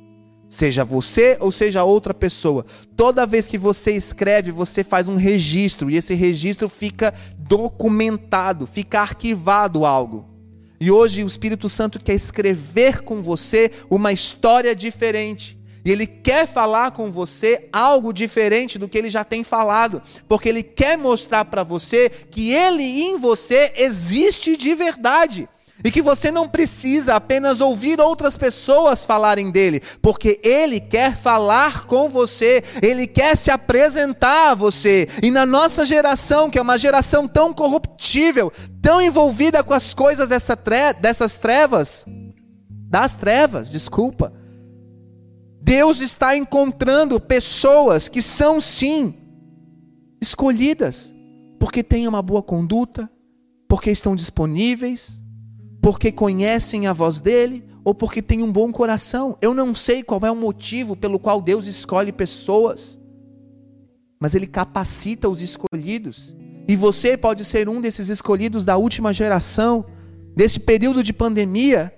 Seja 0.51 0.83
você 0.83 1.37
ou 1.39 1.49
seja 1.49 1.85
outra 1.85 2.13
pessoa. 2.13 2.65
Toda 2.97 3.25
vez 3.25 3.47
que 3.47 3.57
você 3.57 3.93
escreve, 3.93 4.51
você 4.51 4.83
faz 4.83 5.07
um 5.07 5.15
registro 5.15 5.89
e 5.89 5.95
esse 5.95 6.13
registro 6.13 6.67
fica 6.67 7.13
documentado, 7.37 8.67
fica 8.67 8.99
arquivado 8.99 9.85
algo. 9.85 10.27
E 10.77 10.91
hoje 10.91 11.23
o 11.23 11.27
Espírito 11.27 11.69
Santo 11.69 12.01
quer 12.01 12.15
escrever 12.15 13.01
com 13.01 13.21
você 13.21 13.71
uma 13.89 14.11
história 14.11 14.75
diferente. 14.75 15.57
E 15.85 15.89
ele 15.89 16.05
quer 16.05 16.45
falar 16.45 16.91
com 16.91 17.09
você 17.09 17.69
algo 17.71 18.11
diferente 18.11 18.77
do 18.77 18.89
que 18.89 18.97
ele 18.97 19.09
já 19.09 19.23
tem 19.23 19.45
falado, 19.45 20.01
porque 20.27 20.49
ele 20.49 20.63
quer 20.63 20.97
mostrar 20.97 21.45
para 21.45 21.63
você 21.63 22.09
que 22.09 22.51
ele 22.51 22.83
em 22.83 23.17
você 23.17 23.71
existe 23.77 24.57
de 24.57 24.75
verdade. 24.75 25.47
E 25.83 25.91
que 25.91 26.01
você 26.01 26.31
não 26.31 26.47
precisa 26.47 27.15
apenas 27.15 27.61
ouvir 27.61 27.99
outras 27.99 28.37
pessoas 28.37 29.05
falarem 29.05 29.51
dele, 29.51 29.81
porque 30.01 30.39
ele 30.43 30.79
quer 30.79 31.15
falar 31.15 31.85
com 31.85 32.09
você, 32.09 32.63
ele 32.81 33.07
quer 33.07 33.37
se 33.37 33.49
apresentar 33.49 34.51
a 34.51 34.55
você. 34.55 35.07
E 35.21 35.31
na 35.31 35.45
nossa 35.45 35.83
geração, 35.85 36.49
que 36.49 36.59
é 36.59 36.61
uma 36.61 36.77
geração 36.77 37.27
tão 37.27 37.53
corruptível, 37.53 38.51
tão 38.81 39.01
envolvida 39.01 39.63
com 39.63 39.73
as 39.73 39.93
coisas 39.93 40.29
dessa 40.29 40.55
tre 40.55 40.93
dessas 40.93 41.37
trevas, 41.37 42.05
das 42.89 43.17
trevas, 43.17 43.69
desculpa. 43.71 44.33
Deus 45.61 46.01
está 46.01 46.35
encontrando 46.35 47.19
pessoas 47.19 48.07
que 48.09 48.21
são 48.21 48.59
sim 48.59 49.13
escolhidas, 50.19 51.13
porque 51.59 51.83
têm 51.83 52.07
uma 52.07 52.21
boa 52.21 52.41
conduta, 52.41 53.09
porque 53.67 53.91
estão 53.91 54.15
disponíveis 54.15 55.20
porque 55.81 56.11
conhecem 56.11 56.85
a 56.85 56.93
voz 56.93 57.19
dele 57.19 57.63
ou 57.83 57.95
porque 57.95 58.21
têm 58.21 58.43
um 58.43 58.51
bom 58.51 58.71
coração. 58.71 59.37
Eu 59.41 59.53
não 59.53 59.73
sei 59.73 60.03
qual 60.03 60.21
é 60.23 60.31
o 60.31 60.35
motivo 60.35 60.95
pelo 60.95 61.17
qual 61.17 61.41
Deus 61.41 61.65
escolhe 61.65 62.11
pessoas, 62.11 62.99
mas 64.19 64.35
ele 64.35 64.45
capacita 64.45 65.27
os 65.27 65.41
escolhidos. 65.41 66.35
E 66.67 66.75
você 66.75 67.17
pode 67.17 67.43
ser 67.43 67.67
um 67.67 67.81
desses 67.81 68.09
escolhidos 68.09 68.63
da 68.63 68.77
última 68.77 69.11
geração, 69.11 69.83
desse 70.35 70.59
período 70.59 71.01
de 71.01 71.11
pandemia, 71.11 71.91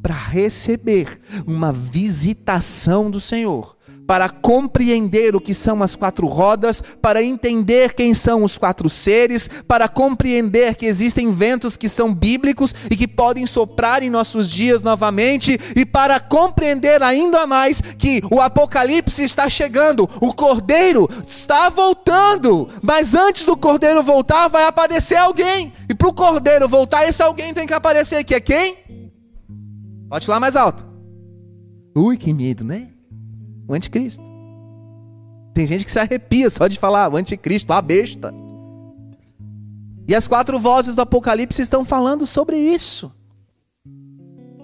para 0.00 0.14
receber 0.14 1.20
uma 1.46 1.72
visitação 1.72 3.10
do 3.10 3.20
Senhor 3.20 3.76
para 4.06 4.28
compreender 4.28 5.34
o 5.34 5.40
que 5.40 5.54
são 5.54 5.82
as 5.82 5.96
quatro 5.96 6.26
rodas, 6.26 6.82
para 7.00 7.22
entender 7.22 7.94
quem 7.94 8.14
são 8.14 8.42
os 8.42 8.58
quatro 8.58 8.88
seres, 8.90 9.48
para 9.66 9.88
compreender 9.88 10.74
que 10.74 10.86
existem 10.86 11.32
ventos 11.32 11.76
que 11.76 11.88
são 11.88 12.14
bíblicos 12.14 12.74
e 12.90 12.96
que 12.96 13.08
podem 13.08 13.46
soprar 13.46 14.02
em 14.02 14.10
nossos 14.10 14.50
dias 14.50 14.82
novamente, 14.82 15.58
e 15.74 15.86
para 15.86 16.20
compreender 16.20 17.02
ainda 17.02 17.46
mais 17.46 17.80
que 17.80 18.22
o 18.30 18.40
Apocalipse 18.40 19.22
está 19.22 19.48
chegando, 19.48 20.08
o 20.20 20.32
Cordeiro 20.32 21.08
está 21.26 21.68
voltando, 21.68 22.68
mas 22.82 23.14
antes 23.14 23.44
do 23.46 23.56
Cordeiro 23.56 24.02
voltar, 24.02 24.48
vai 24.48 24.64
aparecer 24.64 25.16
alguém, 25.16 25.72
e 25.88 25.94
para 25.94 26.08
o 26.08 26.14
Cordeiro 26.14 26.68
voltar, 26.68 27.08
esse 27.08 27.22
alguém 27.22 27.54
tem 27.54 27.66
que 27.66 27.74
aparecer, 27.74 28.22
que 28.24 28.34
é 28.34 28.40
quem? 28.40 28.76
Pode 30.08 30.26
falar 30.26 30.40
mais 30.40 30.56
alto. 30.56 30.84
Ui, 31.96 32.16
que 32.16 32.32
medo, 32.32 32.64
né? 32.64 32.93
O 33.66 33.74
anticristo. 33.74 34.24
Tem 35.54 35.66
gente 35.66 35.84
que 35.84 35.92
se 35.92 36.00
arrepia 36.00 36.50
só 36.50 36.66
de 36.66 36.78
falar 36.78 37.12
o 37.12 37.16
anticristo, 37.16 37.72
a 37.72 37.80
besta. 37.80 38.34
E 40.06 40.14
as 40.14 40.28
quatro 40.28 40.58
vozes 40.58 40.94
do 40.94 41.02
Apocalipse 41.02 41.62
estão 41.62 41.84
falando 41.84 42.26
sobre 42.26 42.56
isso. 42.56 43.14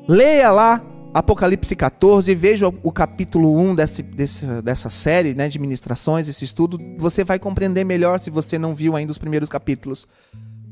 Leia 0.09 0.50
lá 0.50 0.85
Apocalipse 1.12 1.75
14, 1.75 2.33
veja 2.37 2.69
o 2.69 2.92
capítulo 2.92 3.59
1 3.59 3.75
desse, 3.75 4.02
desse, 4.02 4.47
dessa 4.62 4.88
série 4.88 5.35
né, 5.35 5.49
de 5.49 5.59
ministrações, 5.59 6.28
esse 6.28 6.45
estudo. 6.45 6.78
Você 6.99 7.25
vai 7.25 7.38
compreender 7.38 7.85
melhor 7.85 8.21
se 8.21 8.30
você 8.30 8.59
não 8.59 8.75
viu 8.75 8.95
ainda 8.95 9.11
os 9.11 9.19
primeiros 9.19 9.49
capítulos. 9.49 10.07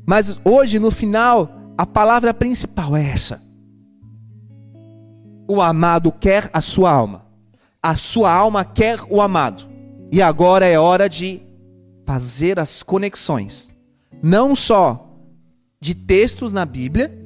Mas 0.05 0.39
hoje, 0.45 0.79
no 0.79 0.91
final, 0.91 1.49
a 1.77 1.85
palavra 1.85 2.33
principal 2.33 2.95
é 2.95 3.09
essa: 3.09 3.41
O 5.47 5.61
amado 5.61 6.11
quer 6.11 6.49
a 6.53 6.61
sua 6.61 6.91
alma. 6.91 7.28
A 7.81 7.95
sua 7.95 8.31
alma 8.31 8.65
quer 8.65 8.99
o 9.09 9.21
amado. 9.21 9.67
E 10.11 10.21
agora 10.21 10.65
é 10.65 10.77
hora 10.77 11.07
de 11.07 11.41
fazer 12.05 12.59
as 12.59 12.83
conexões. 12.83 13.69
Não 14.21 14.55
só 14.55 15.17
de 15.79 15.95
textos 15.95 16.51
na 16.51 16.65
Bíblia, 16.65 17.17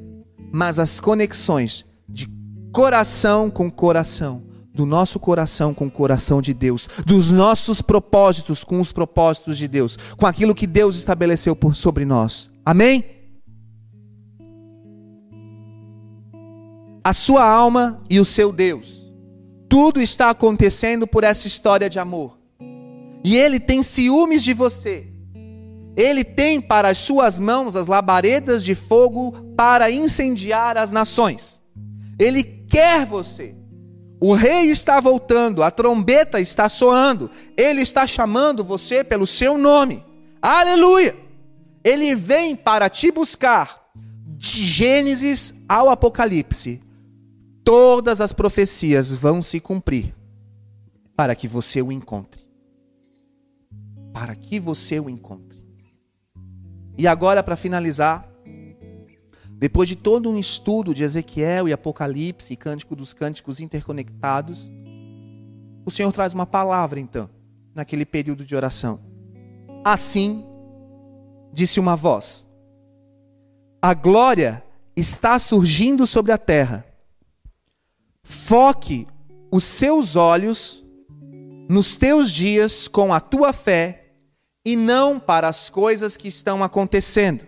mas 0.51 0.77
as 0.77 0.99
conexões 0.99 1.83
de 2.07 2.27
coração 2.71 3.49
com 3.49 3.71
coração, 3.71 4.43
do 4.73 4.85
nosso 4.85 5.19
coração 5.19 5.73
com 5.73 5.87
o 5.87 5.91
coração 5.91 6.41
de 6.41 6.53
Deus, 6.53 6.87
dos 7.05 7.31
nossos 7.31 7.81
propósitos 7.81 8.63
com 8.63 8.79
os 8.79 8.91
propósitos 8.91 9.57
de 9.57 9.67
Deus, 9.67 9.97
com 10.17 10.27
aquilo 10.27 10.53
que 10.53 10.67
Deus 10.67 10.97
estabeleceu 10.97 11.55
por 11.55 11.75
sobre 11.75 12.05
nós. 12.05 12.49
Amém? 12.63 13.05
A 17.03 17.13
sua 17.13 17.43
alma 17.43 18.01
e 18.09 18.19
o 18.19 18.25
seu 18.25 18.51
Deus 18.51 19.02
tudo 19.73 19.99
está 19.99 20.29
acontecendo 20.29 21.07
por 21.07 21.23
essa 21.23 21.47
história 21.47 21.89
de 21.89 21.97
amor. 21.97 22.37
E 23.23 23.35
ele 23.35 23.59
tem 23.59 23.81
ciúmes 23.81 24.43
de 24.43 24.53
você. 24.53 25.07
Ele 25.97 26.23
tem 26.23 26.61
para 26.61 26.89
as 26.89 26.99
suas 26.99 27.39
mãos 27.39 27.75
as 27.75 27.87
labaredas 27.87 28.63
de 28.63 28.75
fogo 28.75 29.31
para 29.57 29.89
incendiar 29.89 30.77
as 30.77 30.91
nações. 30.91 31.59
Ele 32.19 32.43
quer 32.43 33.03
você. 33.03 33.55
O 34.21 34.35
rei 34.35 34.69
está 34.69 34.99
voltando, 34.99 35.63
a 35.63 35.71
trombeta 35.71 36.39
está 36.39 36.69
soando. 36.69 37.31
Ele 37.57 37.81
está 37.81 38.05
chamando 38.05 38.63
você 38.63 39.03
pelo 39.03 39.25
seu 39.25 39.57
nome. 39.57 40.05
Aleluia! 40.39 41.17
Ele 41.83 42.15
vem 42.15 42.55
para 42.55 42.91
te 42.91 43.09
buscar. 43.09 43.81
De 44.37 44.63
Gênesis 44.63 45.51
ao 45.67 45.89
Apocalipse, 45.89 46.82
todas 47.63 48.21
as 48.21 48.33
profecias 48.33 49.11
vão 49.11 49.41
se 49.41 49.59
cumprir 49.59 50.13
para 51.15 51.35
que 51.35 51.47
você 51.47 51.81
o 51.81 51.91
encontre. 51.91 52.43
Para 54.11 54.35
que 54.35 54.59
você 54.59 54.99
o 54.99 55.09
encontre. 55.09 55.63
E 56.97 57.07
agora, 57.07 57.41
para 57.41 57.55
finalizar, 57.55 58.29
depois 59.51 59.87
de 59.87 59.95
todo 59.95 60.29
um 60.29 60.37
estudo 60.37 60.93
de 60.93 61.03
Ezequiel 61.03 61.67
e 61.67 61.73
Apocalipse 61.73 62.53
e 62.53 62.57
Cântico 62.57 62.95
dos 62.95 63.13
Cânticos 63.13 63.59
interconectados, 63.59 64.69
o 65.85 65.91
Senhor 65.91 66.11
traz 66.11 66.33
uma 66.33 66.45
palavra 66.45 66.99
então, 66.99 67.29
naquele 67.73 68.05
período 68.05 68.45
de 68.45 68.55
oração. 68.55 68.99
Assim, 69.83 70.45
disse 71.51 71.79
uma 71.79 71.95
voz: 71.95 72.47
A 73.81 73.93
glória 73.93 74.63
está 74.95 75.39
surgindo 75.39 76.05
sobre 76.05 76.31
a 76.31 76.37
terra 76.37 76.92
Foque 78.23 79.05
os 79.51 79.63
seus 79.63 80.15
olhos 80.15 80.83
nos 81.69 81.95
teus 81.95 82.31
dias 82.31 82.87
com 82.87 83.13
a 83.13 83.19
tua 83.19 83.53
fé 83.53 84.13
e 84.65 84.75
não 84.75 85.19
para 85.19 85.47
as 85.47 85.69
coisas 85.69 86.15
que 86.15 86.27
estão 86.27 86.63
acontecendo. 86.63 87.45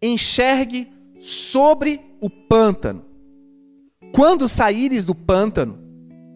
Enxergue 0.00 0.92
sobre 1.18 2.00
o 2.20 2.28
pântano. 2.30 3.04
quando 4.12 4.46
saíres 4.46 5.04
do 5.04 5.14
pântano, 5.14 5.76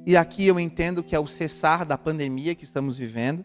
e 0.05 0.17
aqui 0.17 0.47
eu 0.47 0.59
entendo 0.59 1.03
que 1.03 1.15
é 1.15 1.21
o 1.21 1.29
cessar 1.29 1.87
da 1.87 1.97
pandemia 1.97 2.55
que 2.55 2.65
estamos 2.65 2.97
vivendo, 2.97 3.45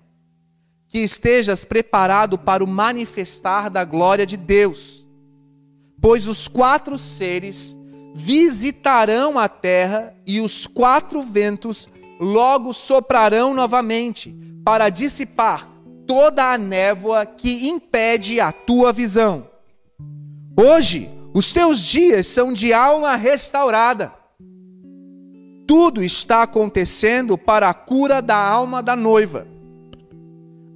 que 0.87 0.99
estejas 0.99 1.65
preparado 1.65 2.37
para 2.37 2.63
o 2.63 2.67
manifestar 2.67 3.69
da 3.69 3.85
glória 3.85 4.25
de 4.25 4.37
Deus. 4.37 5.07
Pois 6.01 6.27
os 6.27 6.47
quatro 6.47 6.97
seres 6.97 7.77
visitarão 8.13 9.39
a 9.39 9.49
terra 9.49 10.13
e 10.25 10.39
os 10.39 10.67
quatro 10.67 11.21
ventos 11.21 11.89
logo 12.19 12.71
soprarão 12.71 13.53
novamente 13.53 14.35
para 14.63 14.89
dissipar 14.89 15.67
toda 16.07 16.51
a 16.51 16.57
névoa 16.57 17.25
que 17.25 17.67
impede 17.67 18.39
a 18.39 18.51
tua 18.51 18.93
visão. 18.93 19.47
Hoje, 20.55 21.09
os 21.33 21.51
teus 21.51 21.83
dias 21.83 22.27
são 22.27 22.53
de 22.53 22.71
alma 22.71 23.15
restaurada. 23.15 24.13
Tudo 25.65 26.03
está 26.03 26.43
acontecendo 26.43 27.37
para 27.37 27.69
a 27.69 27.73
cura 27.73 28.21
da 28.21 28.37
alma 28.37 28.83
da 28.83 28.95
noiva. 28.95 29.47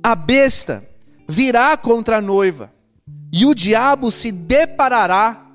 A 0.04 0.16
besta 0.16 0.84
virá 1.28 1.78
contra 1.78 2.18
a 2.18 2.22
noiva, 2.22 2.72
e 3.32 3.46
o 3.46 3.54
diabo 3.54 4.10
se 4.10 4.32
deparará 4.32 5.47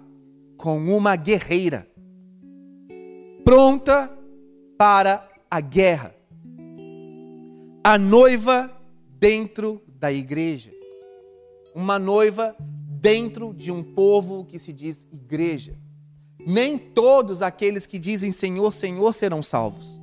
com 0.63 0.79
uma 0.79 1.17
guerreira, 1.17 1.89
pronta 3.45 4.09
para 4.79 5.29
a 5.51 5.61
guerra. 5.61 6.15
A 7.83 7.99
noiva 7.99 8.71
dentro 9.19 9.83
da 9.89 10.13
igreja. 10.13 10.71
Uma 11.75 11.99
noiva 11.99 12.55
dentro 12.61 13.53
de 13.53 13.73
um 13.73 13.83
povo 13.83 14.45
que 14.45 14.57
se 14.57 14.73
diz 14.73 15.05
igreja. 15.11 15.77
Nem 16.47 16.79
todos 16.79 17.43
aqueles 17.43 17.85
que 17.85 17.99
dizem 17.99 18.31
Senhor, 18.31 18.73
Senhor 18.73 19.13
serão 19.15 19.43
salvos. 19.43 20.01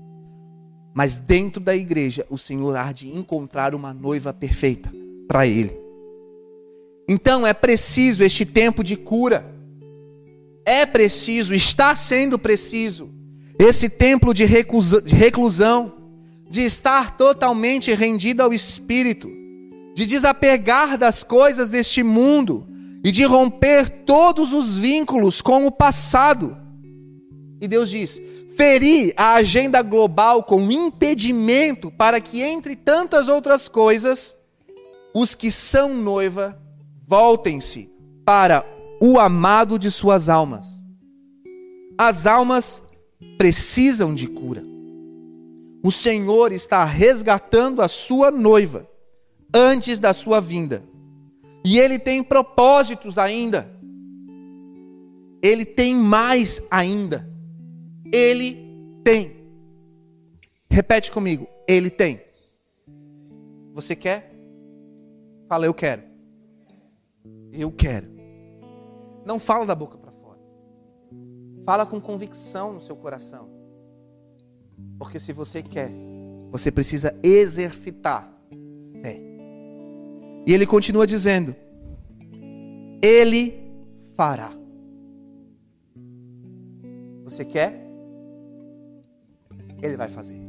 Mas 0.94 1.20
dentro 1.20 1.64
da 1.64 1.74
igreja, 1.74 2.28
o 2.30 2.38
Senhor 2.38 2.76
há 2.76 2.92
de 2.92 3.08
encontrar 3.16 3.74
uma 3.74 3.94
noiva 3.94 4.34
perfeita 4.34 4.92
para 5.26 5.48
Ele. 5.48 5.80
Então 7.08 7.48
é 7.48 7.54
preciso 7.54 8.26
este 8.26 8.46
tempo 8.46 8.84
de 8.84 8.98
cura. 8.98 9.58
É 10.70 10.86
preciso, 10.86 11.52
está 11.56 11.96
sendo 11.96 12.38
preciso, 12.38 13.10
esse 13.58 13.90
tempo 13.90 14.36
de 14.36 14.46
reclusão, 14.46 15.94
de 16.48 16.62
estar 16.62 17.18
totalmente 17.18 17.92
rendido 17.92 18.44
ao 18.44 18.54
Espírito, 18.54 19.28
de 19.96 20.06
desapegar 20.06 20.96
das 20.96 21.24
coisas 21.24 21.72
deste 21.72 22.04
mundo 22.04 22.68
e 23.04 23.12
de 23.12 23.24
romper 23.24 23.90
todos 24.06 24.54
os 24.54 24.78
vínculos 24.78 25.42
com 25.42 25.66
o 25.66 25.72
passado. 25.72 26.56
E 27.60 27.68
Deus 27.68 27.90
diz: 27.90 28.22
ferir 28.56 29.12
a 29.18 29.34
agenda 29.34 29.82
global 29.82 30.44
com 30.44 30.70
impedimento 30.70 31.90
para 31.90 32.22
que, 32.22 32.44
entre 32.44 32.76
tantas 32.76 33.28
outras 33.28 33.68
coisas, 33.68 34.38
os 35.16 35.34
que 35.34 35.50
são 35.50 35.96
noiva 35.96 36.62
voltem-se 37.08 37.90
para 38.24 38.64
o 39.02 39.20
amado 39.20 39.80
de 39.80 39.90
suas 39.90 40.30
almas. 40.30 40.84
As 41.98 42.26
almas 42.26 42.82
precisam 43.38 44.14
de 44.14 44.28
cura. 44.28 44.64
O 45.84 45.92
Senhor 45.92 46.52
está 46.52 46.84
resgatando 46.84 47.82
a 47.82 47.88
sua 47.88 48.30
noiva 48.30 48.90
antes 49.54 50.00
da 50.00 50.14
sua 50.14 50.40
vinda. 50.40 50.84
E 51.64 51.80
ele 51.80 51.98
tem 51.98 52.24
propósitos 52.24 53.18
ainda. 53.18 53.70
Ele 55.42 55.66
tem 55.66 55.96
mais 55.96 56.62
ainda. 56.70 57.30
Ele 58.14 58.58
tem. 59.04 59.38
Repete 60.70 61.12
comigo. 61.12 61.48
Ele 61.68 61.90
tem. 61.90 62.22
Você 63.74 63.96
quer? 63.96 64.34
Fala, 65.48 65.66
eu 65.66 65.74
quero. 65.74 66.04
Eu 67.52 67.72
quero. 67.72 68.09
Não 69.30 69.38
fala 69.38 69.64
da 69.64 69.76
boca 69.76 69.96
para 69.96 70.12
fora. 70.12 70.40
Fala 71.64 71.86
com 71.86 72.02
convicção 72.02 72.74
no 72.74 72.82
seu 72.82 72.96
coração. 72.96 73.48
Porque 74.98 75.20
se 75.20 75.32
você 75.32 75.62
quer, 75.62 75.92
você 76.50 76.72
precisa 76.72 77.16
exercitar 77.22 78.28
fé. 79.04 79.22
E 80.48 80.52
ele 80.52 80.66
continua 80.66 81.06
dizendo: 81.06 81.56
Ele 83.04 83.72
fará. 84.18 84.52
Você 87.24 87.46
quer? 87.46 87.86
Ele 89.80 89.96
vai 89.96 90.10
fazer. 90.10 90.42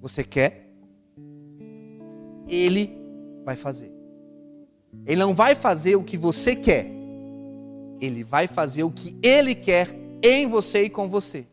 Você 0.00 0.24
quer? 0.24 0.70
Ele 2.48 2.98
vai 3.44 3.56
fazer. 3.56 3.93
Ele 5.06 5.20
não 5.20 5.34
vai 5.34 5.54
fazer 5.54 5.96
o 5.96 6.02
que 6.02 6.16
você 6.16 6.56
quer. 6.56 6.90
Ele 8.00 8.24
vai 8.24 8.46
fazer 8.46 8.82
o 8.82 8.90
que 8.90 9.16
ele 9.22 9.54
quer 9.54 9.88
em 10.22 10.46
você 10.46 10.84
e 10.84 10.90
com 10.90 11.08
você. 11.08 11.46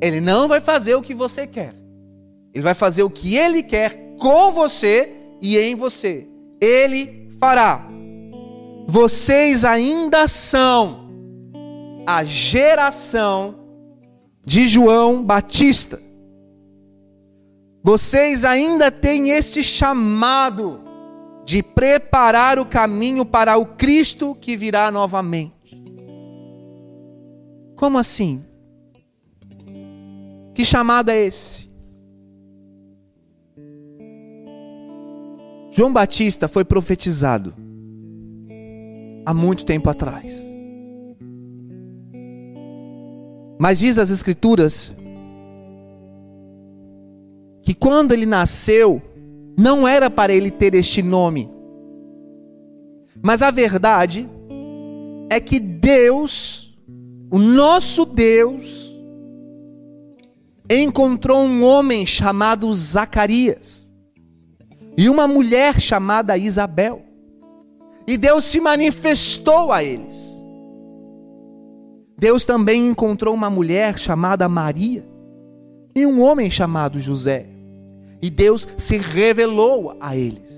Ele 0.00 0.20
não 0.20 0.46
vai 0.46 0.60
fazer 0.60 0.94
o 0.94 1.02
que 1.02 1.14
você 1.14 1.46
quer. 1.46 1.74
Ele 2.54 2.62
vai 2.62 2.74
fazer 2.74 3.02
o 3.02 3.10
que 3.10 3.36
ele 3.36 3.62
quer 3.62 4.14
com 4.18 4.52
você 4.52 5.10
e 5.40 5.58
em 5.58 5.74
você. 5.74 6.26
Ele 6.60 7.30
fará. 7.38 7.86
Vocês 8.86 9.64
ainda 9.64 10.28
são 10.28 11.10
a 12.06 12.24
geração 12.24 13.56
de 14.44 14.66
João 14.66 15.24
Batista. 15.24 16.00
Vocês 17.82 18.44
ainda 18.44 18.90
têm 18.90 19.30
esse 19.30 19.62
chamado 19.62 20.85
de 21.46 21.62
preparar 21.62 22.58
o 22.58 22.66
caminho 22.66 23.24
para 23.24 23.56
o 23.56 23.64
Cristo 23.64 24.34
que 24.34 24.56
virá 24.56 24.90
novamente. 24.90 25.80
Como 27.76 27.96
assim? 27.98 28.42
Que 30.52 30.64
chamado 30.64 31.08
é 31.08 31.24
esse? 31.24 31.70
João 35.70 35.92
Batista 35.92 36.48
foi 36.48 36.64
profetizado 36.64 37.54
há 39.24 39.32
muito 39.32 39.64
tempo 39.64 39.88
atrás. 39.88 40.44
Mas 43.56 43.78
diz 43.78 44.00
as 44.00 44.10
Escrituras 44.10 44.92
que 47.62 47.72
quando 47.72 48.12
ele 48.12 48.26
nasceu, 48.26 49.00
não 49.56 49.88
era 49.88 50.10
para 50.10 50.32
ele 50.32 50.50
ter 50.50 50.74
este 50.74 51.02
nome. 51.02 51.48
Mas 53.22 53.40
a 53.40 53.50
verdade 53.50 54.28
é 55.30 55.40
que 55.40 55.58
Deus, 55.58 56.76
o 57.30 57.38
nosso 57.38 58.04
Deus, 58.04 58.94
encontrou 60.68 61.44
um 61.44 61.64
homem 61.64 62.04
chamado 62.04 62.72
Zacarias 62.74 63.88
e 64.96 65.08
uma 65.08 65.26
mulher 65.26 65.80
chamada 65.80 66.36
Isabel. 66.36 67.02
E 68.06 68.16
Deus 68.16 68.44
se 68.44 68.60
manifestou 68.60 69.72
a 69.72 69.82
eles. 69.82 70.36
Deus 72.18 72.44
também 72.44 72.86
encontrou 72.88 73.34
uma 73.34 73.50
mulher 73.50 73.98
chamada 73.98 74.48
Maria 74.48 75.04
e 75.94 76.06
um 76.06 76.22
homem 76.22 76.50
chamado 76.50 77.00
José. 77.00 77.55
E 78.26 78.30
Deus 78.30 78.66
se 78.76 78.96
revelou 78.96 79.96
a 80.00 80.16
eles. 80.16 80.50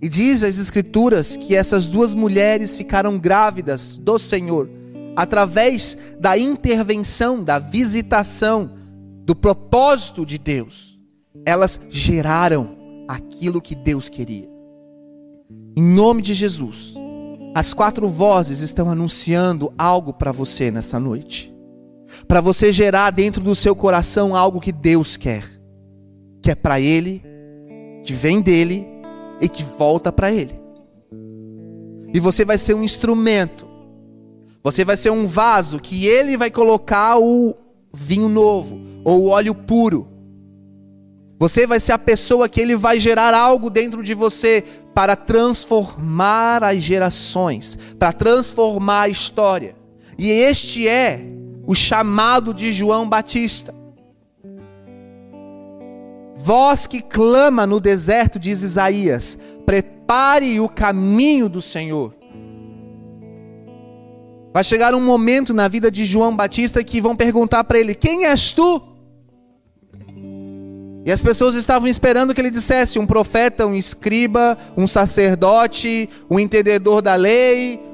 E 0.00 0.08
diz 0.08 0.44
as 0.44 0.56
Escrituras 0.56 1.36
que 1.36 1.56
essas 1.56 1.88
duas 1.88 2.14
mulheres 2.14 2.76
ficaram 2.76 3.18
grávidas 3.18 3.96
do 3.96 4.16
Senhor 4.16 4.70
através 5.16 5.98
da 6.20 6.38
intervenção, 6.38 7.42
da 7.42 7.58
visitação 7.58 8.70
do 9.24 9.34
propósito 9.34 10.24
de 10.24 10.38
Deus, 10.38 10.96
elas 11.44 11.80
geraram 11.88 12.76
aquilo 13.08 13.60
que 13.60 13.74
Deus 13.74 14.08
queria. 14.08 14.48
Em 15.76 15.82
nome 15.82 16.22
de 16.22 16.34
Jesus, 16.34 16.94
as 17.52 17.74
quatro 17.74 18.08
vozes 18.08 18.60
estão 18.60 18.88
anunciando 18.88 19.72
algo 19.76 20.12
para 20.12 20.30
você 20.30 20.70
nessa 20.70 21.00
noite. 21.00 21.57
Para 22.28 22.42
você 22.42 22.70
gerar 22.70 23.10
dentro 23.10 23.42
do 23.42 23.54
seu 23.54 23.74
coração 23.74 24.36
algo 24.36 24.60
que 24.60 24.70
Deus 24.70 25.16
quer, 25.16 25.44
que 26.42 26.50
é 26.50 26.54
para 26.54 26.78
Ele, 26.78 27.22
que 28.04 28.12
vem 28.12 28.42
dele 28.42 28.86
e 29.40 29.48
que 29.48 29.64
volta 29.64 30.12
para 30.12 30.30
Ele. 30.30 30.54
E 32.12 32.20
você 32.20 32.44
vai 32.44 32.58
ser 32.58 32.74
um 32.74 32.84
instrumento, 32.84 33.66
você 34.62 34.84
vai 34.84 34.96
ser 34.98 35.10
um 35.10 35.24
vaso 35.24 35.80
que 35.80 36.06
Ele 36.06 36.36
vai 36.36 36.50
colocar 36.50 37.18
o 37.18 37.54
vinho 37.94 38.28
novo, 38.28 38.78
ou 39.02 39.22
o 39.22 39.28
óleo 39.28 39.54
puro. 39.54 40.06
Você 41.40 41.66
vai 41.66 41.80
ser 41.80 41.92
a 41.92 41.98
pessoa 41.98 42.48
que 42.48 42.60
ele 42.60 42.74
vai 42.74 42.98
gerar 42.98 43.32
algo 43.32 43.70
dentro 43.70 44.02
de 44.02 44.12
você 44.12 44.64
para 44.92 45.14
transformar 45.14 46.64
as 46.64 46.82
gerações, 46.82 47.78
para 47.96 48.12
transformar 48.12 49.02
a 49.02 49.08
história. 49.08 49.76
E 50.18 50.30
este 50.30 50.88
é 50.88 51.37
o 51.68 51.74
chamado 51.74 52.54
de 52.54 52.72
João 52.72 53.06
Batista. 53.06 53.74
Voz 56.34 56.86
que 56.86 57.02
clama 57.02 57.66
no 57.66 57.78
deserto, 57.78 58.38
diz 58.38 58.62
Isaías: 58.62 59.38
prepare 59.66 60.58
o 60.60 60.68
caminho 60.68 61.46
do 61.46 61.60
Senhor. 61.60 62.14
Vai 64.50 64.64
chegar 64.64 64.94
um 64.94 65.00
momento 65.00 65.52
na 65.52 65.68
vida 65.68 65.90
de 65.90 66.06
João 66.06 66.34
Batista 66.34 66.82
que 66.82 67.02
vão 67.02 67.14
perguntar 67.14 67.64
para 67.64 67.78
ele: 67.78 67.94
Quem 67.94 68.24
és 68.24 68.52
tu? 68.52 68.82
E 71.04 71.12
as 71.12 71.22
pessoas 71.22 71.54
estavam 71.54 71.86
esperando 71.86 72.34
que 72.34 72.40
ele 72.40 72.50
dissesse: 72.50 72.98
um 72.98 73.06
profeta, 73.06 73.66
um 73.66 73.74
escriba, 73.74 74.56
um 74.74 74.86
sacerdote, 74.86 76.08
um 76.30 76.40
entendedor 76.40 77.02
da 77.02 77.14
lei. 77.14 77.87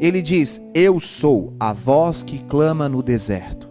Ele 0.00 0.22
diz: 0.22 0.60
Eu 0.74 0.98
sou 0.98 1.52
a 1.60 1.74
voz 1.74 2.22
que 2.22 2.38
clama 2.44 2.88
no 2.88 3.02
deserto. 3.02 3.68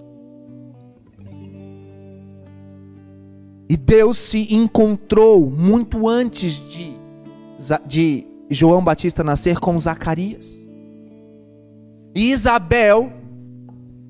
E 3.68 3.76
Deus 3.76 4.18
se 4.18 4.54
encontrou 4.54 5.50
muito 5.50 6.08
antes 6.08 6.54
de, 6.54 6.98
de 7.86 8.28
João 8.50 8.84
Batista 8.84 9.24
nascer 9.24 9.60
com 9.60 9.78
Zacarias. 9.80 10.60
E 12.16 12.32
Isabel 12.32 13.12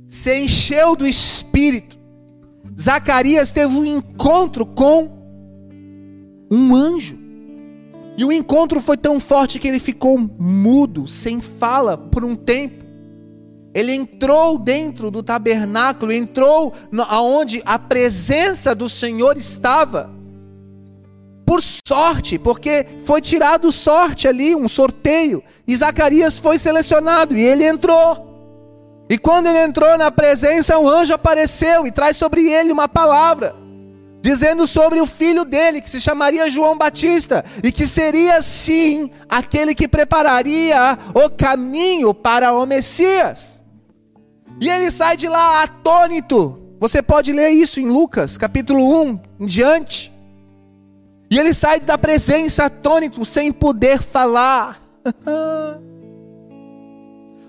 se 0.09 0.39
encheu 0.39 0.95
do 0.95 1.05
Espírito. 1.05 1.97
Zacarias 2.79 3.51
teve 3.51 3.75
um 3.75 3.85
encontro 3.85 4.65
com 4.65 5.09
um 6.49 6.73
anjo. 6.73 7.18
E 8.19 8.25
o 8.25 8.33
encontro 8.33 8.81
foi 8.81 8.97
tão 8.97 9.17
forte 9.17 9.57
que 9.59 9.67
ele 9.69 9.79
ficou 9.79 10.17
mudo, 10.17 11.07
sem 11.07 11.39
fala, 11.39 11.97
por 11.97 12.25
um 12.25 12.35
tempo. 12.35 12.83
Ele 13.73 13.93
entrou 13.93 14.57
dentro 14.57 15.09
do 15.09 15.23
tabernáculo, 15.23 16.11
entrou 16.11 16.73
aonde 17.07 17.63
a 17.65 17.79
presença 17.79 18.75
do 18.75 18.89
Senhor 18.89 19.37
estava 19.37 20.09
por 21.45 21.61
sorte, 21.63 22.37
porque 22.37 22.85
foi 23.05 23.21
tirado 23.21 23.71
sorte 23.71 24.27
ali, 24.27 24.53
um 24.53 24.67
sorteio, 24.67 25.41
e 25.65 25.73
Zacarias 25.73 26.37
foi 26.37 26.57
selecionado 26.57 27.37
e 27.37 27.41
ele 27.41 27.65
entrou. 27.65 29.07
E 29.09 29.17
quando 29.17 29.47
ele 29.47 29.63
entrou 29.63 29.97
na 29.97 30.11
presença, 30.11 30.77
um 30.77 30.89
anjo 30.89 31.13
apareceu 31.13 31.87
e 31.87 31.91
traz 31.91 32.17
sobre 32.17 32.51
ele 32.51 32.73
uma 32.73 32.89
palavra, 32.89 33.55
dizendo 34.21 34.67
sobre 34.67 34.99
o 34.99 35.05
filho 35.05 35.45
dele, 35.45 35.81
que 35.81 35.89
se 35.89 35.99
chamaria 35.99 36.51
João 36.51 36.77
Batista, 36.77 37.43
e 37.63 37.71
que 37.71 37.87
seria 37.87 38.41
sim 38.41 39.09
aquele 39.27 39.73
que 39.73 39.87
prepararia 39.87 40.97
o 41.13 41.29
caminho 41.29 42.13
para 42.13 42.53
o 42.53 42.65
Messias. 42.65 43.61
E 44.59 44.69
ele 44.69 44.91
sai 44.91 45.15
de 45.15 45.27
lá 45.27 45.63
atônito. 45.63 46.59
Você 46.79 47.01
pode 47.01 47.31
ler 47.31 47.49
isso 47.49 47.79
em 47.79 47.87
Lucas, 47.87 48.37
capítulo 48.37 49.01
1 49.03 49.19
em 49.39 49.45
diante. 49.45 50.13
E 51.31 51.37
ele 51.37 51.53
sai 51.53 51.79
da 51.79 51.97
presença 51.97 52.65
atônito, 52.65 53.23
sem 53.23 53.51
poder 53.51 54.01
falar. 54.01 54.81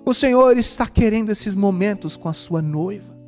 o 0.04 0.14
Senhor 0.14 0.56
está 0.56 0.87
querendo 0.87 1.30
esses 1.30 1.56
momentos 1.56 2.16
com 2.16 2.28
a 2.28 2.33
sua 2.33 2.62
noiva. 2.62 3.19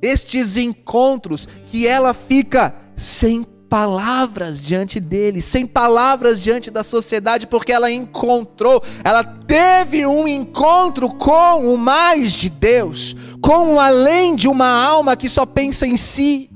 Estes 0.00 0.56
encontros 0.56 1.48
que 1.66 1.86
ela 1.86 2.14
fica 2.14 2.74
sem 2.96 3.44
palavras 3.68 4.60
diante 4.60 4.98
dele, 4.98 5.42
sem 5.42 5.66
palavras 5.66 6.40
diante 6.40 6.70
da 6.70 6.82
sociedade, 6.82 7.46
porque 7.46 7.72
ela 7.72 7.90
encontrou, 7.90 8.82
ela 9.04 9.22
teve 9.22 10.06
um 10.06 10.26
encontro 10.26 11.08
com 11.10 11.72
o 11.72 11.76
mais 11.76 12.32
de 12.32 12.48
Deus, 12.48 13.14
com 13.40 13.74
o 13.74 13.80
além 13.80 14.34
de 14.34 14.48
uma 14.48 14.68
alma 14.68 15.16
que 15.16 15.28
só 15.28 15.44
pensa 15.44 15.86
em 15.86 15.96
si. 15.96 16.50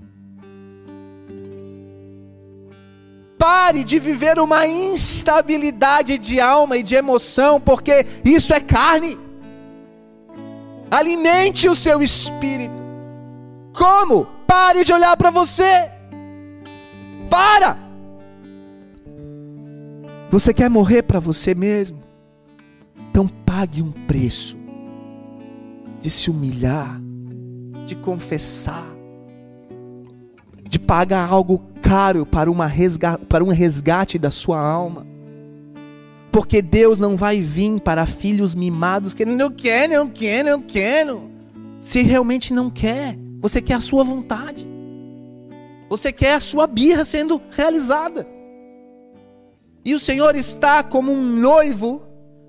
Pare 3.38 3.82
de 3.82 3.98
viver 3.98 4.38
uma 4.38 4.66
instabilidade 4.66 6.16
de 6.16 6.40
alma 6.40 6.78
e 6.78 6.82
de 6.82 6.94
emoção, 6.94 7.60
porque 7.60 8.06
isso 8.24 8.54
é 8.54 8.60
carne. 8.60 9.18
Alimente 10.90 11.68
o 11.68 11.74
seu 11.74 12.00
espírito. 12.00 12.81
Como? 13.72 14.26
Pare 14.46 14.84
de 14.84 14.92
olhar 14.92 15.16
para 15.16 15.30
você. 15.30 15.90
Para! 17.30 17.78
Você 20.30 20.52
quer 20.54 20.70
morrer 20.70 21.02
para 21.02 21.20
você 21.20 21.54
mesmo? 21.54 22.02
Então 23.10 23.28
pague 23.28 23.82
um 23.82 23.92
preço 23.92 24.56
de 26.00 26.08
se 26.08 26.30
humilhar, 26.30 27.00
de 27.86 27.94
confessar, 27.94 28.86
de 30.68 30.78
pagar 30.78 31.28
algo 31.28 31.62
caro 31.82 32.24
para, 32.24 32.50
uma 32.50 32.66
resga 32.66 33.18
para 33.18 33.44
um 33.44 33.48
resgate 33.48 34.18
da 34.18 34.30
sua 34.30 34.58
alma. 34.58 35.06
Porque 36.30 36.62
Deus 36.62 36.98
não 36.98 37.14
vai 37.14 37.42
vir 37.42 37.78
para 37.80 38.06
filhos 38.06 38.54
mimados 38.54 39.12
querendo, 39.12 39.42
eu 39.42 39.50
quero, 39.50 39.92
eu 39.92 40.08
quero, 40.08 40.48
eu 40.48 40.62
quero. 40.62 41.30
Se 41.78 42.02
realmente 42.02 42.54
não 42.54 42.70
quer, 42.70 43.18
você 43.42 43.60
quer 43.60 43.74
a 43.74 43.80
sua 43.80 44.04
vontade. 44.04 44.66
Você 45.90 46.12
quer 46.12 46.34
a 46.34 46.40
sua 46.40 46.66
birra 46.68 47.04
sendo 47.04 47.42
realizada. 47.50 48.26
E 49.84 49.94
o 49.94 49.98
Senhor 49.98 50.36
está 50.36 50.84
como 50.84 51.10
um 51.10 51.20
noivo, 51.20 52.02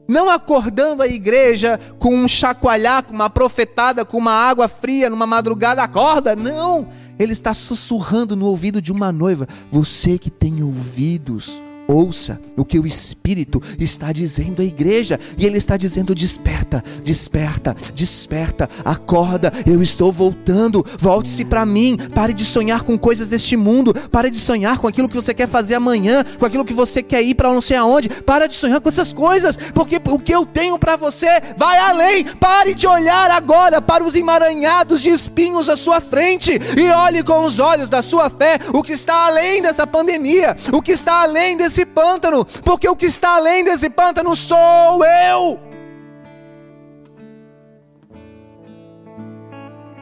não 0.08 0.30
acordando 0.30 1.02
a 1.02 1.08
igreja 1.08 1.80
com 1.98 2.16
um 2.16 2.28
chacoalhar, 2.28 3.04
com 3.04 3.14
uma 3.14 3.28
profetada, 3.28 4.06
com 4.06 4.18
uma 4.18 4.34
água 4.34 4.68
fria 4.68 5.10
numa 5.10 5.26
madrugada, 5.26 5.82
acorda. 5.82 6.36
Não, 6.36 6.88
ele 7.18 7.34
está 7.34 7.56
sussurrando 7.56 8.36
no 8.36 8.46
ouvido 8.46 8.80
de 8.80 8.92
uma 8.92 9.12
noiva: 9.12 9.48
Você 9.72 10.20
que 10.20 10.30
tem 10.30 10.62
ouvidos, 10.62 11.60
Ouça 11.94 12.40
o 12.58 12.66
que 12.66 12.80
o 12.80 12.88
Espírito 12.88 13.62
está 13.80 14.12
dizendo 14.12 14.64
à 14.64 14.66
igreja, 14.66 15.20
e 15.38 15.46
ele 15.46 15.60
está 15.60 15.78
dizendo: 15.78 16.16
desperta, 16.16 16.84
desperta, 17.04 17.76
desperta, 17.94 18.68
acorda, 18.84 19.54
eu 19.64 19.80
estou 19.80 20.12
voltando, 20.12 20.84
volte-se 20.98 21.46
para 21.46 21.64
mim, 21.68 21.96
pare 22.16 22.34
de 22.34 22.44
sonhar 22.44 22.82
com 22.82 22.98
coisas 22.98 23.30
deste 23.30 23.56
mundo, 23.56 23.94
pare 24.12 24.32
de 24.32 24.40
sonhar 24.40 24.80
com 24.80 24.88
aquilo 24.88 25.08
que 25.08 25.16
você 25.16 25.36
quer 25.36 25.48
fazer 25.48 25.76
amanhã, 25.76 26.26
com 26.40 26.46
aquilo 26.48 26.66
que 26.66 26.74
você 26.74 27.04
quer 27.04 27.22
ir 27.22 27.36
para 27.36 27.54
não 27.54 27.62
sei 27.62 27.78
aonde, 27.78 28.10
para 28.10 28.48
de 28.48 28.56
sonhar 28.56 28.82
com 28.82 28.90
essas 28.90 29.14
coisas, 29.14 29.56
porque 29.56 30.02
o 30.04 30.18
que 30.18 30.34
eu 30.34 30.48
tenho 30.48 30.80
para 30.80 30.96
você 30.96 31.28
vai 31.56 31.78
além, 31.78 32.26
pare 32.26 32.74
de 32.74 32.88
olhar 32.88 33.30
agora 33.30 33.80
para 33.80 34.04
os 34.04 34.16
emaranhados 34.16 35.00
de 35.00 35.10
espinhos 35.10 35.70
à 35.70 35.78
sua 35.78 36.02
frente, 36.02 36.60
e 36.76 36.90
olhe 36.90 37.22
com 37.22 37.46
os 37.46 37.60
olhos 37.60 37.88
da 37.88 38.02
sua 38.02 38.32
fé 38.32 38.58
o 38.74 38.82
que 38.82 38.94
está 38.94 39.28
além 39.28 39.62
dessa 39.62 39.86
pandemia, 39.86 40.58
o 40.72 40.82
que 40.82 40.94
está 40.94 41.22
além 41.22 41.56
desse 41.56 41.83
desse 41.84 41.86
pântano, 41.86 42.46
porque 42.64 42.88
o 42.88 42.96
que 42.96 43.06
está 43.06 43.36
além 43.36 43.64
desse 43.64 43.90
pântano 43.90 44.36
sou 44.36 45.04
eu. 45.04 45.60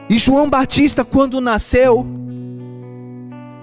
E 0.08 0.18
João 0.18 0.48
Batista, 0.48 1.04
quando 1.04 1.40
nasceu, 1.40 2.06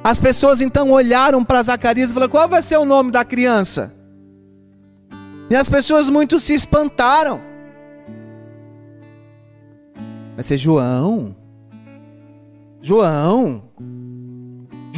as 0.03 0.19
pessoas 0.19 0.61
então 0.61 0.91
olharam 0.91 1.43
para 1.43 1.61
Zacarias 1.61 2.11
e 2.11 2.13
falaram: 2.13 2.31
qual 2.31 2.47
vai 2.47 2.61
ser 2.61 2.77
o 2.77 2.85
nome 2.85 3.11
da 3.11 3.23
criança? 3.23 3.93
E 5.49 5.55
as 5.55 5.69
pessoas 5.69 6.09
muito 6.09 6.39
se 6.39 6.53
espantaram. 6.53 7.41
Vai 10.35 10.43
ser 10.43 10.57
João. 10.57 11.35
João. 12.81 13.63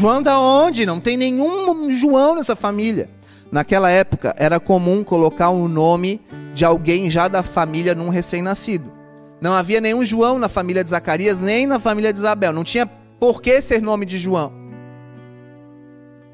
João 0.01 0.19
da 0.19 0.39
onde? 0.39 0.83
Não 0.83 0.99
tem 0.99 1.15
nenhum 1.15 1.91
João 1.91 2.33
nessa 2.33 2.55
família. 2.55 3.07
Naquela 3.51 3.91
época 3.91 4.33
era 4.35 4.59
comum 4.59 5.03
colocar 5.03 5.49
o 5.49 5.67
nome 5.67 6.19
de 6.55 6.65
alguém 6.65 7.07
já 7.07 7.27
da 7.27 7.43
família 7.43 7.93
num 7.93 8.09
recém-nascido. 8.09 8.91
Não 9.39 9.53
havia 9.53 9.79
nenhum 9.79 10.03
João 10.03 10.39
na 10.39 10.49
família 10.49 10.83
de 10.83 10.89
Zacarias, 10.89 11.37
nem 11.37 11.67
na 11.67 11.77
família 11.77 12.11
de 12.11 12.17
Isabel. 12.17 12.51
Não 12.51 12.63
tinha 12.63 12.87
por 13.19 13.43
que 13.43 13.61
ser 13.61 13.79
nome 13.79 14.07
de 14.07 14.17
João. 14.17 14.51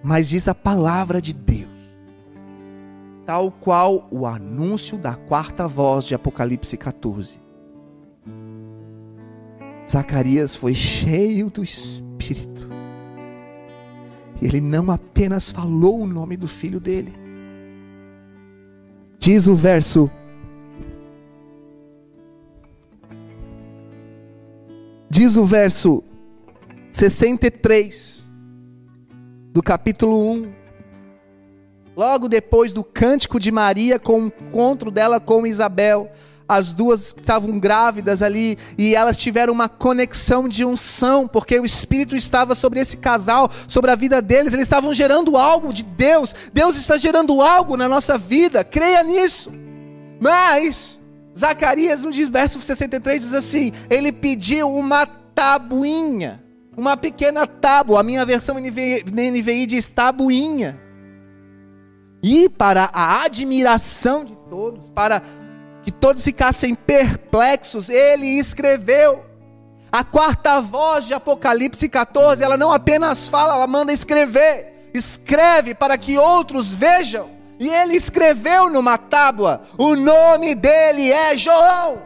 Mas 0.02 0.30
diz 0.30 0.48
a 0.48 0.56
palavra 0.56 1.22
de 1.22 1.34
Deus, 1.34 1.68
tal 3.26 3.52
qual 3.52 4.08
o 4.10 4.26
anúncio 4.26 4.98
da 4.98 5.16
quarta 5.16 5.68
voz 5.68 6.06
de 6.06 6.16
Apocalipse 6.16 6.78
14. 6.78 7.38
Zacarias 9.86 10.56
foi 10.56 10.74
cheio 10.74 11.50
do 11.50 11.62
Espírito 11.62 12.67
ele 14.42 14.62
não 14.62 14.92
apenas 14.92 15.52
falou 15.52 16.02
o 16.02 16.08
nome 16.08 16.38
do 16.38 16.48
filho 16.48 16.80
dele. 16.80 17.14
Diz 19.20 19.48
o 19.48 19.56
verso 19.56 20.10
Diz 25.10 25.36
o 25.36 25.44
verso 25.44 26.04
63 26.92 28.28
do 29.52 29.64
capítulo 29.64 30.32
1 30.32 30.52
logo 31.96 32.30
depois 32.30 32.74
do 32.74 32.84
cântico 32.84 33.40
de 33.40 33.52
Maria 33.52 33.98
com 33.98 34.22
o 34.22 34.28
encontro 34.28 34.92
dela 34.92 35.20
com 35.20 35.48
Isabel, 35.48 36.12
as 36.48 36.74
duas 36.74 37.08
estavam 37.08 37.60
grávidas 37.60 38.22
ali 38.22 38.58
e 38.78 38.96
elas 38.96 39.18
tiveram 39.18 39.52
uma 39.52 39.68
conexão 39.68 40.48
de 40.48 40.64
unção, 40.64 41.28
porque 41.28 41.60
o 41.60 41.66
Espírito 41.66 42.16
estava 42.16 42.56
sobre 42.56 42.80
esse 42.80 42.98
casal, 42.98 43.52
sobre 43.68 43.92
a 43.92 43.96
vida 43.96 44.22
deles, 44.22 44.54
eles 44.54 44.66
estavam 44.66 44.94
gerando 44.94 45.36
algo 45.36 45.74
de 45.74 45.84
Deus. 45.84 46.34
Deus 46.54 46.78
está 46.78 46.96
gerando 46.96 47.42
algo 47.42 47.76
na 47.76 47.90
nossa 47.90 48.18
vida, 48.18 48.64
creia 48.64 49.04
nisso. 49.04 49.52
Mas, 50.20 51.00
Zacarias, 51.38 52.02
no 52.02 52.12
verso 52.32 52.62
63, 52.62 53.22
diz 53.22 53.34
assim: 53.34 53.72
ele 53.90 54.12
pediu 54.12 54.74
uma 54.74 55.06
tabuinha, 55.06 56.44
uma 56.76 56.96
pequena 56.96 57.46
tábua, 57.46 58.00
a 58.00 58.04
minha 58.04 58.26
versão 58.26 58.56
NVI 58.58 59.66
diz 59.66 59.90
tabuinha. 59.90 60.80
E 62.24 62.50
para 62.50 62.90
a 62.92 63.24
admiração 63.24 64.26
de 64.26 64.36
todos, 64.50 64.90
para 64.90 65.22
que 65.88 65.92
todos 65.94 66.22
ficassem 66.22 66.76
perplexos, 66.76 67.88
ele 67.88 68.28
escreveu. 68.38 69.24
A 69.90 70.04
quarta 70.04 70.60
voz 70.60 71.06
de 71.06 71.14
Apocalipse 71.14 71.88
14, 71.88 72.44
ela 72.44 72.58
não 72.58 72.74
apenas 72.74 73.30
fala, 73.30 73.54
ela 73.54 73.68
manda 73.68 73.94
escrever. 73.94 74.90
Escreve 74.94 75.74
para 75.74 75.98
que 75.98 76.18
outros 76.18 76.74
vejam. 76.74 77.30
E 77.58 77.70
ele 77.70 77.94
escreveu 77.96 78.70
numa 78.70 78.98
tábua: 78.98 79.62
o 79.78 79.96
nome 79.96 80.56
dele 80.56 81.10
é 81.10 81.38
João. 81.38 82.02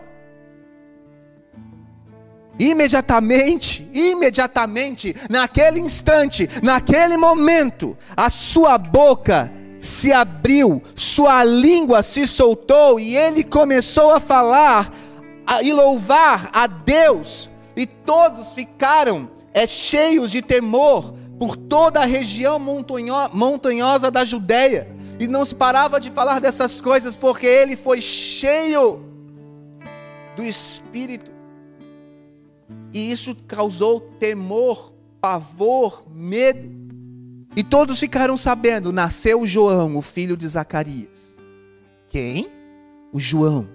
Imediatamente, 2.59 3.89
imediatamente, 3.91 5.15
naquele 5.27 5.79
instante, 5.79 6.47
naquele 6.61 7.17
momento, 7.17 7.97
a 8.15 8.29
sua 8.29 8.77
boca 8.77 9.51
se 9.81 10.13
abriu, 10.13 10.81
sua 10.95 11.43
língua 11.43 12.03
se 12.03 12.27
soltou 12.27 12.99
e 12.99 13.17
ele 13.17 13.43
começou 13.43 14.11
a 14.11 14.19
falar 14.19 14.91
a, 15.45 15.63
e 15.63 15.73
louvar 15.73 16.51
a 16.53 16.67
Deus, 16.67 17.49
e 17.75 17.87
todos 17.87 18.53
ficaram 18.53 19.27
é, 19.51 19.65
cheios 19.65 20.29
de 20.29 20.43
temor 20.43 21.15
por 21.39 21.57
toda 21.57 21.99
a 21.99 22.05
região 22.05 22.59
montanho, 22.59 23.15
montanhosa 23.33 24.11
da 24.11 24.23
Judéia, 24.23 24.95
e 25.19 25.27
não 25.27 25.43
se 25.43 25.55
parava 25.55 25.99
de 25.99 26.11
falar 26.11 26.39
dessas 26.39 26.79
coisas 26.79 27.17
porque 27.17 27.47
ele 27.47 27.75
foi 27.75 27.99
cheio 27.99 29.03
do 30.35 30.43
Espírito, 30.43 31.31
e 32.93 33.11
isso 33.11 33.35
causou 33.47 33.99
temor, 34.19 34.93
pavor, 35.19 36.03
medo. 36.13 36.80
E 37.55 37.63
todos 37.63 37.99
ficaram 37.99 38.37
sabendo: 38.37 38.91
nasceu 38.91 39.45
João, 39.45 39.97
o 39.97 40.01
filho 40.01 40.37
de 40.37 40.47
Zacarias. 40.47 41.37
Quem? 42.09 42.49
O 43.11 43.19
João 43.19 43.67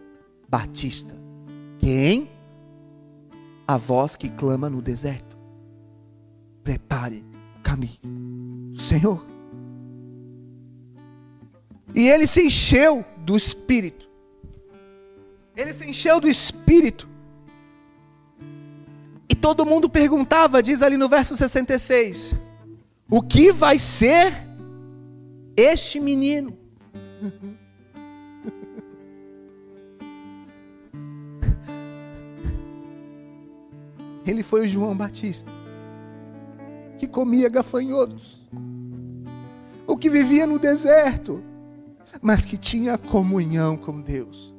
Batista. 0.48 1.14
Quem? 1.78 2.30
A 3.66 3.76
voz 3.76 4.16
que 4.16 4.28
clama 4.30 4.70
no 4.70 4.80
deserto. 4.80 5.36
Prepare 6.62 7.24
o 7.58 7.62
caminho 7.62 7.98
do 8.72 8.80
Senhor. 8.80 9.24
E 11.94 12.08
ele 12.08 12.26
se 12.26 12.46
encheu 12.46 13.04
do 13.18 13.36
Espírito. 13.36 14.08
Ele 15.56 15.72
se 15.72 15.88
encheu 15.88 16.20
do 16.20 16.28
Espírito. 16.28 17.08
E 19.28 19.34
todo 19.34 19.66
mundo 19.66 19.88
perguntava, 19.88 20.62
diz 20.62 20.82
ali 20.82 20.96
no 20.96 21.08
verso 21.08 21.36
66 21.36 22.45
o 23.08 23.22
que 23.22 23.52
vai 23.52 23.78
ser 23.78 24.34
este 25.56 26.00
menino? 26.00 26.58
Ele 34.26 34.42
foi 34.42 34.62
o 34.62 34.68
João 34.68 34.96
Batista, 34.96 35.48
que 36.98 37.06
comia 37.06 37.48
gafanhotos, 37.48 38.44
o 39.86 39.96
que 39.96 40.10
vivia 40.10 40.48
no 40.48 40.58
deserto, 40.58 41.40
mas 42.20 42.44
que 42.44 42.56
tinha 42.56 42.98
comunhão 42.98 43.76
com 43.76 44.00
Deus, 44.00 44.52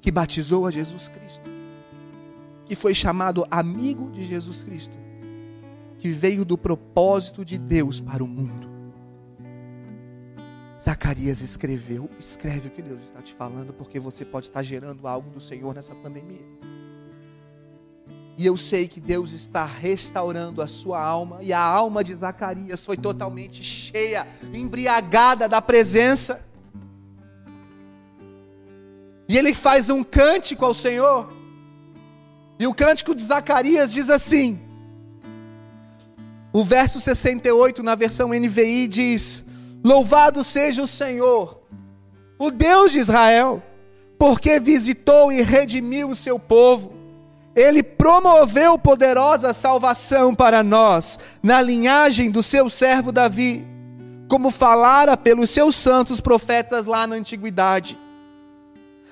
que 0.00 0.10
batizou 0.10 0.66
a 0.66 0.70
Jesus 0.70 1.06
Cristo, 1.08 1.50
que 2.64 2.74
foi 2.74 2.94
chamado 2.94 3.46
amigo 3.50 4.10
de 4.10 4.24
Jesus 4.24 4.62
Cristo 4.62 5.03
que 6.04 6.10
veio 6.10 6.44
do 6.44 6.58
propósito 6.58 7.42
de 7.46 7.56
Deus 7.56 7.98
para 7.98 8.22
o 8.22 8.28
mundo. 8.28 8.68
Zacarias 10.78 11.40
escreveu, 11.40 12.10
escreve 12.20 12.68
o 12.68 12.70
que 12.70 12.82
Deus 12.82 13.00
está 13.04 13.22
te 13.22 13.32
falando, 13.32 13.72
porque 13.72 13.98
você 13.98 14.22
pode 14.22 14.44
estar 14.44 14.62
gerando 14.62 15.08
algo 15.08 15.30
do 15.30 15.40
Senhor 15.40 15.74
nessa 15.74 15.94
pandemia. 15.94 16.44
E 18.36 18.44
eu 18.44 18.54
sei 18.54 18.86
que 18.86 19.00
Deus 19.00 19.32
está 19.32 19.64
restaurando 19.64 20.60
a 20.60 20.66
sua 20.66 21.02
alma, 21.02 21.38
e 21.40 21.54
a 21.54 21.58
alma 21.58 22.04
de 22.04 22.14
Zacarias 22.14 22.84
foi 22.84 22.98
totalmente 22.98 23.64
cheia, 23.64 24.26
embriagada 24.52 25.48
da 25.48 25.62
presença. 25.62 26.46
E 29.26 29.38
ele 29.38 29.54
faz 29.54 29.88
um 29.88 30.04
cântico 30.04 30.66
ao 30.66 30.74
Senhor. 30.74 31.32
E 32.58 32.66
o 32.66 32.74
cântico 32.74 33.14
de 33.14 33.22
Zacarias 33.22 33.90
diz 33.90 34.10
assim: 34.10 34.63
o 36.54 36.62
verso 36.62 37.00
68 37.00 37.82
na 37.82 37.96
versão 37.96 38.28
NVI 38.28 38.86
diz: 38.86 39.44
Louvado 39.82 40.44
seja 40.44 40.84
o 40.84 40.86
Senhor, 40.86 41.60
o 42.38 42.48
Deus 42.48 42.92
de 42.92 43.00
Israel, 43.00 43.60
porque 44.16 44.60
visitou 44.60 45.32
e 45.32 45.42
redimiu 45.42 46.10
o 46.10 46.14
seu 46.14 46.38
povo. 46.38 46.94
Ele 47.56 47.82
promoveu 47.82 48.78
poderosa 48.78 49.52
salvação 49.52 50.32
para 50.32 50.62
nós, 50.62 51.18
na 51.42 51.60
linhagem 51.60 52.30
do 52.30 52.40
seu 52.40 52.70
servo 52.70 53.10
Davi, 53.10 53.66
como 54.28 54.48
falara 54.48 55.16
pelos 55.16 55.50
seus 55.50 55.74
santos 55.74 56.20
profetas 56.20 56.86
lá 56.86 57.04
na 57.04 57.16
antiguidade, 57.16 57.98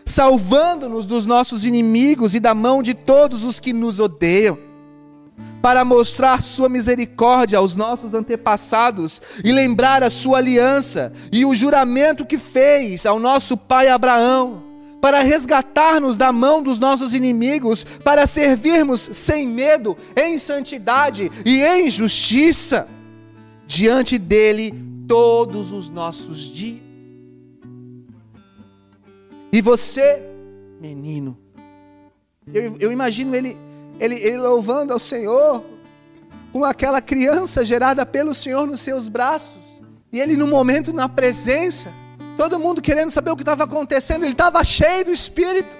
salvando-nos 0.04 1.06
dos 1.06 1.26
nossos 1.26 1.64
inimigos 1.64 2.36
e 2.36 2.40
da 2.40 2.54
mão 2.54 2.84
de 2.84 2.94
todos 2.94 3.44
os 3.44 3.58
que 3.58 3.72
nos 3.72 3.98
odeiam 3.98 4.71
para 5.62 5.84
mostrar 5.84 6.42
sua 6.42 6.68
misericórdia 6.68 7.58
aos 7.58 7.76
nossos 7.76 8.14
antepassados 8.14 9.22
e 9.44 9.52
lembrar 9.52 10.02
a 10.02 10.10
sua 10.10 10.38
aliança 10.38 11.12
e 11.30 11.44
o 11.44 11.54
juramento 11.54 12.26
que 12.26 12.36
fez 12.36 13.06
ao 13.06 13.20
nosso 13.20 13.56
pai 13.56 13.88
Abraão, 13.88 14.62
para 15.00 15.20
resgatar-nos 15.22 16.16
da 16.16 16.32
mão 16.32 16.62
dos 16.62 16.78
nossos 16.78 17.14
inimigos, 17.14 17.84
para 17.84 18.26
servirmos 18.26 19.00
sem 19.12 19.46
medo, 19.46 19.96
em 20.16 20.38
santidade 20.38 21.30
e 21.44 21.62
em 21.62 21.90
justiça, 21.90 22.88
diante 23.66 24.18
dele 24.18 24.72
todos 25.08 25.72
os 25.72 25.88
nossos 25.88 26.42
dias. 26.42 26.80
E 29.52 29.60
você, 29.60 30.22
menino, 30.80 31.36
eu, 32.52 32.76
eu 32.80 32.90
imagino 32.90 33.34
ele 33.34 33.58
ele, 34.02 34.16
ele 34.16 34.38
louvando 34.38 34.92
ao 34.92 34.98
Senhor, 34.98 35.64
com 36.52 36.64
aquela 36.64 37.00
criança 37.00 37.64
gerada 37.64 38.04
pelo 38.04 38.34
Senhor 38.34 38.66
nos 38.66 38.80
seus 38.80 39.08
braços, 39.08 39.80
e 40.12 40.18
ele 40.18 40.36
no 40.36 40.48
momento 40.48 40.92
na 40.92 41.08
presença, 41.08 41.92
todo 42.36 42.58
mundo 42.58 42.82
querendo 42.82 43.12
saber 43.12 43.30
o 43.30 43.36
que 43.36 43.42
estava 43.42 43.62
acontecendo, 43.62 44.24
ele 44.24 44.32
estava 44.32 44.64
cheio 44.64 45.04
do 45.04 45.12
Espírito, 45.12 45.78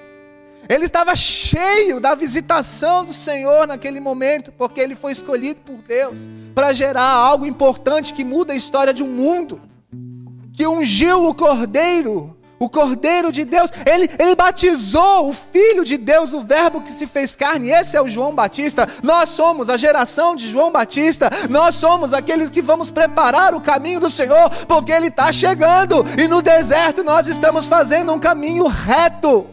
ele 0.68 0.85
estava 0.85 1.16
cheio 1.16 1.98
da 1.98 2.14
visitação 2.14 3.04
do 3.04 3.12
Senhor 3.12 3.66
naquele 3.66 3.98
momento, 3.98 4.52
porque 4.52 4.80
ele 4.80 4.94
foi 4.94 5.11
escolhido 5.11 5.61
por 5.62 5.78
Deus 5.78 6.28
para 6.54 6.72
gerar 6.72 7.02
algo 7.02 7.44
importante 7.44 8.14
que 8.14 8.24
muda 8.24 8.52
a 8.52 8.56
história 8.56 8.94
de 8.94 9.02
um 9.02 9.08
mundo, 9.08 9.61
que 10.52 10.64
ungiu 10.64 11.26
o 11.26 11.35
Cordeiro 11.35 12.37
o 12.62 12.68
Cordeiro 12.68 13.33
de 13.33 13.44
Deus, 13.44 13.72
ele, 13.85 14.09
ele 14.16 14.37
batizou 14.37 15.29
o 15.29 15.33
Filho 15.33 15.85
de 15.85 15.96
Deus, 15.96 16.33
o 16.33 16.40
Verbo 16.40 16.81
que 16.81 16.92
se 16.92 17.09
fez 17.09 17.35
carne. 17.35 17.70
Esse 17.70 17.96
é 17.96 18.01
o 18.01 18.07
João 18.07 18.33
Batista. 18.33 18.88
Nós 19.03 19.31
somos 19.31 19.68
a 19.68 19.77
geração 19.77 20.37
de 20.37 20.46
João 20.46 20.70
Batista. 20.70 21.29
Nós 21.51 21.75
somos 21.75 22.12
aqueles 22.12 22.48
que 22.48 22.62
vamos 22.62 22.88
preparar 22.88 23.53
o 23.53 23.61
caminho 23.61 23.98
do 23.98 24.09
Senhor, 24.09 24.48
porque 24.68 24.92
Ele 24.92 25.09
está 25.09 25.33
chegando. 25.33 26.05
E 26.16 26.29
no 26.29 26.40
deserto 26.40 27.03
nós 27.03 27.27
estamos 27.27 27.66
fazendo 27.66 28.12
um 28.12 28.18
caminho 28.20 28.68
reto. 28.68 29.48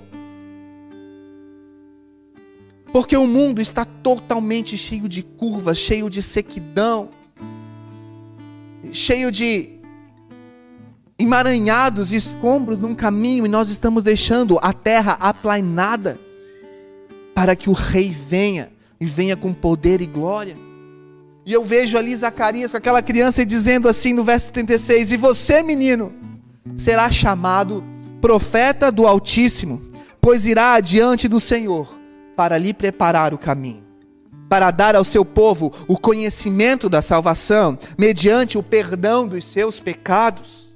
Porque 2.93 3.17
o 3.17 3.25
mundo 3.25 3.59
está 3.59 3.85
totalmente 3.85 4.77
cheio 4.77 5.09
de 5.09 5.23
curvas, 5.23 5.79
cheio 5.79 6.11
de 6.11 6.21
sequidão, 6.21 7.09
cheio 8.91 9.31
de 9.31 9.78
emaranhados, 11.19 12.13
escombros 12.13 12.79
num 12.79 12.95
caminho 12.95 13.45
e 13.45 13.49
nós 13.49 13.69
estamos 13.69 14.03
deixando 14.03 14.57
a 14.61 14.71
terra 14.71 15.17
aplainada 15.19 16.17
para 17.35 17.55
que 17.55 17.69
o 17.69 17.73
rei 17.73 18.09
venha 18.09 18.71
e 18.99 19.05
venha 19.05 19.35
com 19.35 19.53
poder 19.53 20.01
e 20.01 20.05
glória. 20.05 20.57
E 21.45 21.51
eu 21.53 21.63
vejo 21.63 21.97
ali 21.97 22.15
Zacarias 22.15 22.71
com 22.71 22.77
aquela 22.77 23.01
criança 23.01 23.45
dizendo 23.45 23.89
assim 23.89 24.13
no 24.13 24.23
verso 24.23 24.53
36: 24.53 25.11
E 25.11 25.17
você, 25.17 25.61
menino, 25.61 26.13
será 26.77 27.11
chamado 27.11 27.83
profeta 28.21 28.91
do 28.91 29.07
Altíssimo, 29.07 29.81
pois 30.21 30.45
irá 30.45 30.73
adiante 30.73 31.27
do 31.27 31.39
Senhor 31.39 31.97
para 32.35 32.57
lhe 32.57 32.73
preparar 32.73 33.33
o 33.33 33.37
caminho, 33.37 33.83
para 34.47 34.71
dar 34.71 34.95
ao 34.95 35.03
seu 35.03 35.25
povo 35.25 35.73
o 35.87 35.97
conhecimento 35.97 36.87
da 36.87 37.01
salvação, 37.01 37.77
mediante 37.97 38.57
o 38.57 38.63
perdão 38.63 39.27
dos 39.27 39.43
seus 39.43 39.79
pecados. 39.79 40.68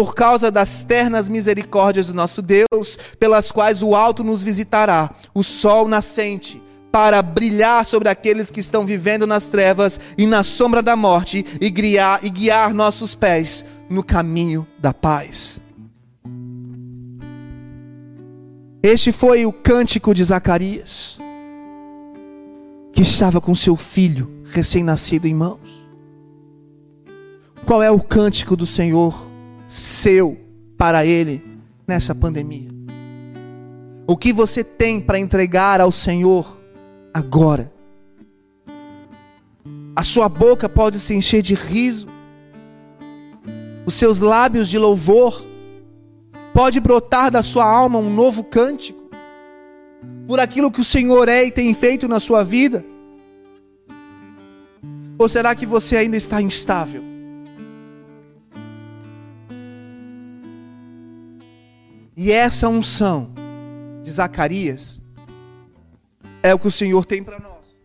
Por 0.00 0.14
causa 0.14 0.50
das 0.50 0.82
ternas 0.82 1.28
misericórdias 1.28 2.06
do 2.06 2.14
nosso 2.14 2.40
Deus, 2.40 2.98
pelas 3.18 3.52
quais 3.52 3.82
o 3.82 3.94
alto 3.94 4.24
nos 4.24 4.42
visitará, 4.42 5.10
o 5.34 5.42
sol 5.42 5.86
nascente 5.86 6.58
para 6.90 7.20
brilhar 7.20 7.84
sobre 7.84 8.08
aqueles 8.08 8.50
que 8.50 8.60
estão 8.60 8.86
vivendo 8.86 9.26
nas 9.26 9.48
trevas 9.48 10.00
e 10.16 10.24
na 10.24 10.42
sombra 10.42 10.80
da 10.80 10.96
morte 10.96 11.44
e 11.60 11.68
guiar, 11.68 12.24
e 12.24 12.30
guiar 12.30 12.72
nossos 12.72 13.14
pés 13.14 13.62
no 13.90 14.02
caminho 14.02 14.66
da 14.78 14.94
paz. 14.94 15.60
Este 18.82 19.12
foi 19.12 19.44
o 19.44 19.52
cântico 19.52 20.14
de 20.14 20.24
Zacarias, 20.24 21.18
que 22.90 23.02
estava 23.02 23.38
com 23.38 23.54
seu 23.54 23.76
filho 23.76 24.44
recém-nascido 24.46 25.28
em 25.28 25.34
mãos. 25.34 25.84
Qual 27.66 27.82
é 27.82 27.90
o 27.90 28.00
cântico 28.00 28.56
do 28.56 28.64
Senhor 28.64 29.28
seu 29.70 30.36
para 30.76 31.06
ele 31.06 31.42
nessa 31.86 32.14
pandemia? 32.14 32.70
O 34.06 34.16
que 34.16 34.32
você 34.32 34.64
tem 34.64 35.00
para 35.00 35.18
entregar 35.18 35.80
ao 35.80 35.92
Senhor 35.92 36.60
agora. 37.12 37.72
A 39.94 40.02
sua 40.02 40.28
boca 40.28 40.68
pode 40.68 40.98
se 40.98 41.14
encher 41.14 41.42
de 41.42 41.54
riso, 41.54 42.08
os 43.84 43.94
seus 43.94 44.18
lábios 44.18 44.68
de 44.68 44.78
louvor, 44.78 45.44
pode 46.54 46.80
brotar 46.80 47.30
da 47.30 47.42
sua 47.42 47.64
alma 47.64 47.98
um 47.98 48.12
novo 48.12 48.44
cântico, 48.44 48.98
por 50.26 50.40
aquilo 50.40 50.70
que 50.70 50.80
o 50.80 50.84
Senhor 50.84 51.28
é 51.28 51.44
e 51.44 51.50
tem 51.50 51.74
feito 51.74 52.06
na 52.08 52.20
sua 52.20 52.44
vida? 52.44 52.84
Ou 55.18 55.28
será 55.28 55.54
que 55.54 55.66
você 55.66 55.96
ainda 55.96 56.16
está 56.16 56.40
instável? 56.40 57.09
E 62.22 62.30
essa 62.30 62.68
unção 62.68 63.30
de 64.02 64.10
Zacarias 64.10 65.00
é 66.42 66.52
o 66.52 66.58
que 66.58 66.66
o 66.66 66.70
Senhor 66.70 67.06
tem 67.06 67.24
para 67.24 67.38
nós. 67.38 67.78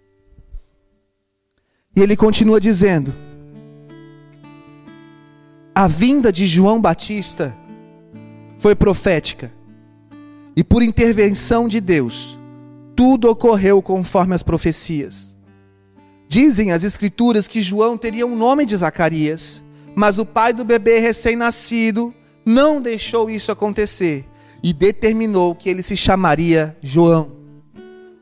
E 1.95 2.01
ele 2.01 2.17
continua 2.17 2.59
dizendo: 2.59 3.13
A 5.73 5.87
vinda 5.87 6.33
de 6.33 6.45
João 6.45 6.81
Batista 6.81 7.55
foi 8.57 8.75
profética, 8.75 9.53
e 10.53 10.65
por 10.65 10.83
intervenção 10.83 11.65
de 11.65 11.79
Deus, 11.79 12.37
tudo 12.93 13.29
ocorreu 13.29 13.81
conforme 13.81 14.35
as 14.35 14.43
profecias. 14.43 15.33
Dizem 16.27 16.73
as 16.73 16.83
Escrituras 16.83 17.47
que 17.47 17.63
João 17.63 17.97
teria 17.97 18.27
um 18.27 18.35
nome 18.35 18.65
de 18.65 18.75
Zacarias, 18.75 19.63
mas 19.95 20.19
o 20.19 20.25
pai 20.25 20.51
do 20.51 20.65
bebê 20.65 20.99
recém-nascido 20.99 22.13
não 22.45 22.79
deixou 22.79 23.29
isso 23.29 23.51
acontecer 23.51 24.25
e 24.61 24.71
determinou 24.71 25.55
que 25.55 25.69
ele 25.69 25.81
se 25.81 25.95
chamaria 25.95 26.77
João. 26.81 27.31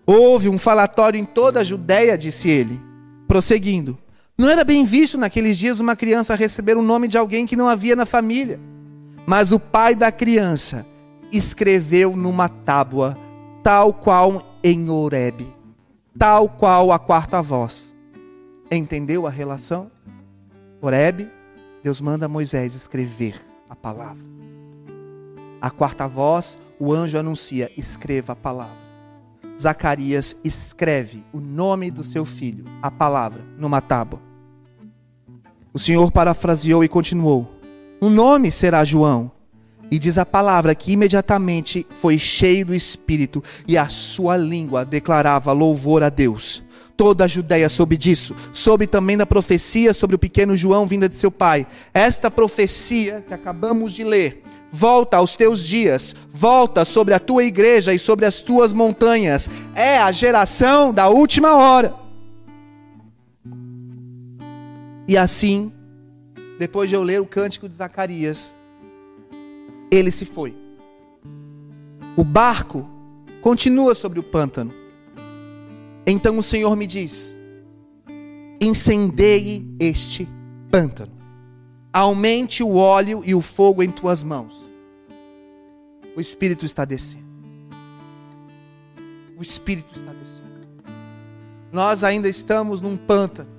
Houve 0.06 0.50
um 0.50 0.58
falatório 0.58 1.20
em 1.20 1.26
toda 1.26 1.60
a 1.60 1.64
Judéia, 1.64 2.18
disse 2.18 2.50
ele, 2.50 2.80
prosseguindo. 3.28 3.98
Não 4.38 4.50
era 4.50 4.64
bem 4.64 4.86
visto 4.86 5.18
naqueles 5.18 5.58
dias 5.58 5.80
uma 5.80 5.96
criança 5.96 6.36
receber 6.36 6.78
o 6.78 6.82
nome 6.82 7.08
de 7.08 7.18
alguém 7.18 7.46
que 7.46 7.56
não 7.56 7.68
havia 7.68 7.96
na 7.96 8.06
família. 8.06 8.60
Mas 9.26 9.52
o 9.52 9.60
pai 9.60 9.94
da 9.96 10.12
criança 10.12 10.86
escreveu 11.32 12.16
numa 12.16 12.50
tábua, 12.50 13.18
tal 13.62 13.94
qual 13.94 14.58
em 14.64 14.90
Horebe, 14.90 15.54
tal 16.18 16.50
qual 16.50 16.92
a 16.92 17.00
quarta 17.00 17.42
voz. 17.42 17.94
Entendeu 18.72 19.28
a 19.28 19.30
relação? 19.30 19.92
Horebe, 20.82 21.30
Deus 21.82 22.02
manda 22.02 22.28
Moisés 22.28 22.76
escrever 22.76 23.53
a 23.74 23.76
palavra. 23.76 24.24
A 25.60 25.70
quarta 25.72 26.08
voz, 26.08 26.58
o 26.80 26.94
anjo 26.94 27.18
anuncia: 27.18 27.72
escreva 27.76 28.34
a 28.34 28.36
palavra. 28.36 28.84
Zacarias 29.60 30.36
escreve 30.44 31.24
o 31.34 31.40
nome 31.40 31.92
do 31.92 32.04
seu 32.04 32.24
filho, 32.24 32.66
a 32.82 32.90
palavra, 32.90 33.44
numa 33.58 33.82
tábua. 33.82 34.22
O 35.74 35.80
Senhor 35.80 36.12
parafraseou 36.12 36.84
e 36.84 36.88
continuou: 36.88 37.50
O 38.00 38.10
nome 38.10 38.52
será 38.52 38.84
João. 38.84 39.32
E 39.92 40.00
diz 40.00 40.18
a 40.18 40.26
palavra 40.26 40.74
que 40.74 40.92
imediatamente 40.92 41.86
foi 42.00 42.18
cheio 42.18 42.66
do 42.66 42.74
Espírito 42.74 43.44
e 43.68 43.78
a 43.78 43.88
sua 43.90 44.36
língua 44.36 44.84
declarava 44.84 45.52
louvor 45.52 46.02
a 46.02 46.10
Deus. 46.10 46.64
Toda 46.96 47.26
a 47.26 47.28
Judéia 47.28 47.70
soube 47.70 47.98
disso, 47.98 48.36
soube 48.54 48.86
também 48.86 49.18
da 49.18 49.26
profecia 49.26 49.94
sobre 49.94 50.16
o 50.16 50.20
pequeno 50.20 50.56
João 50.56 50.86
vinda 50.86 51.10
de 51.10 51.16
seu 51.16 51.32
pai. 51.32 51.66
Esta 51.94 52.30
profecia 52.30 53.24
que 53.28 53.34
acabamos 53.34 53.92
de 53.92 54.04
ler 54.04 54.44
Volta 54.76 55.18
aos 55.18 55.38
teus 55.38 55.64
dias, 55.64 56.16
volta 56.32 56.84
sobre 56.84 57.14
a 57.14 57.20
tua 57.20 57.44
igreja 57.44 57.94
e 57.94 58.00
sobre 58.00 58.26
as 58.26 58.42
tuas 58.42 58.74
montanhas. 58.74 59.48
É 59.76 60.00
a 60.00 60.12
geração 60.12 60.92
da 60.92 61.10
última 61.10 61.54
hora. 61.54 61.94
E 65.08 65.16
assim, 65.16 65.72
depois 66.58 66.90
de 66.90 66.96
eu 66.96 67.04
ler 67.04 67.22
o 67.22 67.26
cântico 67.28 67.70
de 67.70 67.76
Zacarias, 67.76 68.56
ele 69.92 70.10
se 70.10 70.26
foi. 70.26 70.56
O 72.18 72.24
barco 72.24 72.90
continua 73.44 73.94
sobre 73.94 74.20
o 74.20 74.24
pântano. 74.24 74.74
Então 76.06 76.38
o 76.38 76.44
Senhor 76.44 76.76
me 76.76 76.88
diz: 76.88 77.38
incendeie 78.62 79.66
este 79.80 80.28
pântano 80.72 81.24
aumente 81.94 82.64
o 82.64 82.76
óleo 82.76 83.22
e 83.24 83.36
o 83.36 83.42
fogo 83.42 83.84
em 83.84 83.92
tuas 83.92 84.24
mãos. 84.24 84.68
O 86.16 86.20
Espírito 86.20 86.66
está 86.66 86.84
descendo. 86.84 87.24
O 89.38 89.42
Espírito 89.42 89.94
está 89.96 90.12
descendo. 90.12 90.44
Nós 91.72 92.04
ainda 92.04 92.28
estamos 92.28 92.82
num 92.82 92.98
pântano, 92.98 93.50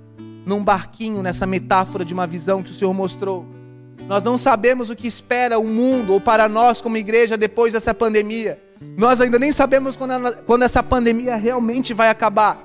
num 0.45 0.63
barquinho, 0.63 1.23
nessa 1.23 1.47
metáfora 1.47 2.05
de 2.05 2.13
uma 2.13 2.27
visão 2.27 2.63
que 2.63 2.71
o 2.71 2.75
Senhor 2.75 2.93
mostrou. 2.93 3.47
Nós 4.09 4.25
não 4.25 4.37
sabemos 4.37 4.91
o 4.91 4.97
que 4.97 5.07
espera 5.07 5.59
o 5.59 5.65
mundo 5.65 6.13
ou 6.13 6.21
para 6.21 6.49
nós 6.49 6.81
como 6.81 6.97
igreja 6.97 7.37
depois 7.37 7.73
dessa 7.73 7.95
pandemia. 7.95 8.61
Nós 8.97 9.21
ainda 9.21 9.39
nem 9.39 9.53
sabemos 9.53 9.97
quando, 9.97 10.13
ela, 10.13 10.33
quando 10.33 10.63
essa 10.63 10.83
pandemia 10.83 11.37
realmente 11.37 11.95
vai 11.95 12.09
acabar. 12.09 12.59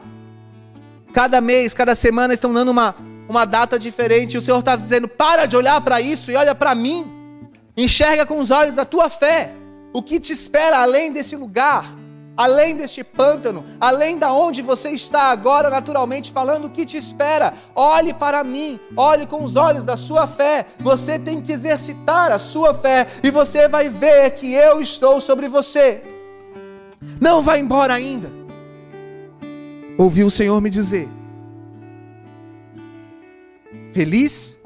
Cada 1.13 1.41
mês, 1.41 1.74
cada 1.74 1.95
semana 1.95 2.34
estão 2.34 2.54
dando 2.54 2.69
uma, 2.69 2.95
uma 3.28 3.45
data 3.45 3.80
diferente. 3.80 4.38
O 4.38 4.41
Senhor 4.41 4.60
está 4.60 4.76
dizendo: 4.76 5.08
para 5.08 5.45
de 5.45 5.56
olhar 5.56 5.80
para 5.82 6.00
isso 6.02 6.32
e 6.32 6.36
olha 6.36 6.54
para 6.54 6.76
mim. 6.76 7.06
Enxerga 7.76 8.26
com 8.26 8.39
os 8.39 8.50
olhos 8.50 8.76
da 8.76 8.86
tua 8.86 9.10
fé 9.10 9.54
o 9.93 10.04
que 10.04 10.19
te 10.19 10.34
espera 10.34 10.80
além 10.80 11.12
desse 11.12 11.36
lugar, 11.36 11.86
além 12.39 12.73
deste 12.73 13.04
pântano, 13.04 13.65
além 13.82 14.17
da 14.17 14.32
onde 14.32 14.62
você 14.62 14.91
está 14.91 15.23
agora, 15.23 15.69
naturalmente 15.69 16.32
falando, 16.32 16.65
o 16.65 16.69
que 16.69 16.86
te 16.86 16.95
espera. 16.95 17.54
Olhe 17.75 18.13
para 18.13 18.45
mim, 18.45 18.80
olhe 18.95 19.28
com 19.28 19.43
os 19.43 19.58
olhos 19.58 19.84
da 19.84 19.97
sua 19.97 20.25
fé. 20.25 20.65
Você 20.80 21.19
tem 21.19 21.41
que 21.41 21.52
exercitar 21.52 22.32
a 22.32 22.39
sua 22.39 22.73
fé 22.73 23.08
e 23.21 23.30
você 23.30 23.67
vai 23.67 23.89
ver 23.89 24.32
que 24.36 24.54
eu 24.54 24.80
estou 24.80 25.19
sobre 25.19 25.49
você. 25.49 26.02
Não 27.19 27.41
vá 27.41 27.58
embora 27.58 27.93
ainda. 27.93 28.32
Ouvi 29.97 30.23
o 30.23 30.32
Senhor 30.32 30.62
me 30.62 30.69
dizer 30.69 31.10
Feliz 33.91 34.57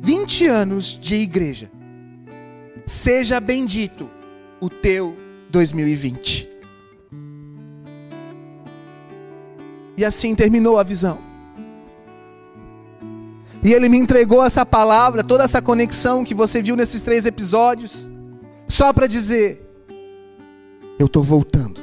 20 0.00 0.46
anos 0.46 0.98
de 0.98 1.16
igreja. 1.16 1.70
Seja 2.86 3.38
bendito 3.40 4.08
o 4.58 4.70
teu 4.70 5.14
2020. 5.50 6.53
E 9.96 10.04
assim 10.04 10.34
terminou 10.34 10.78
a 10.78 10.82
visão. 10.82 11.18
E 13.62 13.72
ele 13.72 13.88
me 13.88 13.98
entregou 13.98 14.44
essa 14.44 14.66
palavra, 14.66 15.24
toda 15.24 15.44
essa 15.44 15.62
conexão 15.62 16.24
que 16.24 16.34
você 16.34 16.60
viu 16.60 16.76
nesses 16.76 17.00
três 17.00 17.24
episódios, 17.24 18.10
só 18.68 18.92
para 18.92 19.06
dizer: 19.06 19.64
Eu 20.98 21.06
estou 21.06 21.22
voltando. 21.22 21.80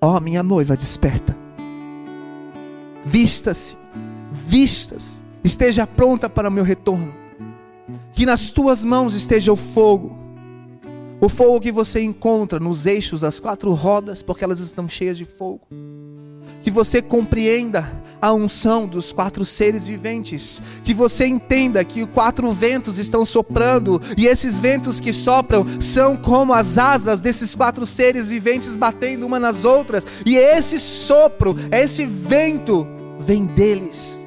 Ó, 0.00 0.16
oh, 0.16 0.20
minha 0.20 0.42
noiva 0.42 0.76
desperta. 0.76 1.36
Vista-se, 3.04 3.76
vista-se 4.30 5.24
esteja 5.44 5.86
pronta 5.86 6.28
para 6.28 6.48
o 6.48 6.52
meu 6.52 6.64
retorno. 6.64 7.14
Que 8.14 8.24
nas 8.24 8.50
tuas 8.50 8.82
mãos 8.82 9.14
esteja 9.14 9.52
o 9.52 9.56
fogo, 9.56 10.16
o 11.20 11.28
fogo 11.28 11.60
que 11.60 11.70
você 11.70 12.02
encontra 12.02 12.58
nos 12.58 12.86
eixos 12.86 13.20
das 13.20 13.38
quatro 13.38 13.72
rodas, 13.72 14.22
porque 14.22 14.42
elas 14.42 14.58
estão 14.58 14.88
cheias 14.88 15.18
de 15.18 15.24
fogo. 15.24 15.60
Que 16.64 16.70
você 16.70 17.02
compreenda 17.02 17.92
a 18.22 18.32
unção 18.32 18.86
dos 18.86 19.12
quatro 19.12 19.44
seres 19.44 19.86
viventes, 19.86 20.62
que 20.82 20.94
você 20.94 21.26
entenda 21.26 21.84
que 21.84 22.06
quatro 22.06 22.50
ventos 22.52 22.98
estão 22.98 23.26
soprando 23.26 24.00
e 24.16 24.26
esses 24.26 24.58
ventos 24.58 24.98
que 24.98 25.12
sopram 25.12 25.66
são 25.78 26.16
como 26.16 26.54
as 26.54 26.78
asas 26.78 27.20
desses 27.20 27.54
quatro 27.54 27.84
seres 27.84 28.30
viventes 28.30 28.76
batendo 28.76 29.26
uma 29.26 29.38
nas 29.38 29.62
outras, 29.62 30.06
e 30.24 30.36
esse 30.36 30.78
sopro, 30.78 31.54
esse 31.70 32.06
vento 32.06 32.86
vem 33.20 33.44
deles. 33.44 34.26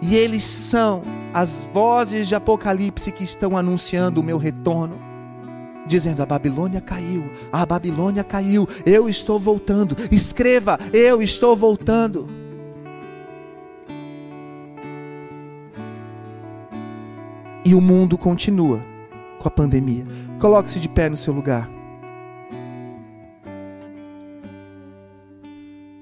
E 0.00 0.16
eles 0.16 0.44
são 0.44 1.02
as 1.34 1.68
vozes 1.74 2.26
de 2.26 2.34
Apocalipse 2.34 3.12
que 3.12 3.22
estão 3.24 3.54
anunciando 3.54 4.22
o 4.22 4.24
meu 4.24 4.38
retorno 4.38 5.07
dizendo: 5.88 6.22
A 6.22 6.26
Babilônia 6.26 6.80
caiu, 6.80 7.30
a 7.50 7.66
Babilônia 7.66 8.22
caiu, 8.22 8.68
eu 8.86 9.08
estou 9.08 9.38
voltando. 9.38 9.96
Escreva: 10.12 10.78
Eu 10.92 11.20
estou 11.20 11.56
voltando. 11.56 12.28
E 17.64 17.74
o 17.74 17.80
mundo 17.80 18.16
continua 18.16 18.82
com 19.38 19.48
a 19.48 19.50
pandemia. 19.50 20.06
Coloque-se 20.38 20.78
de 20.78 20.88
pé 20.88 21.08
no 21.08 21.16
seu 21.16 21.34
lugar. 21.34 21.68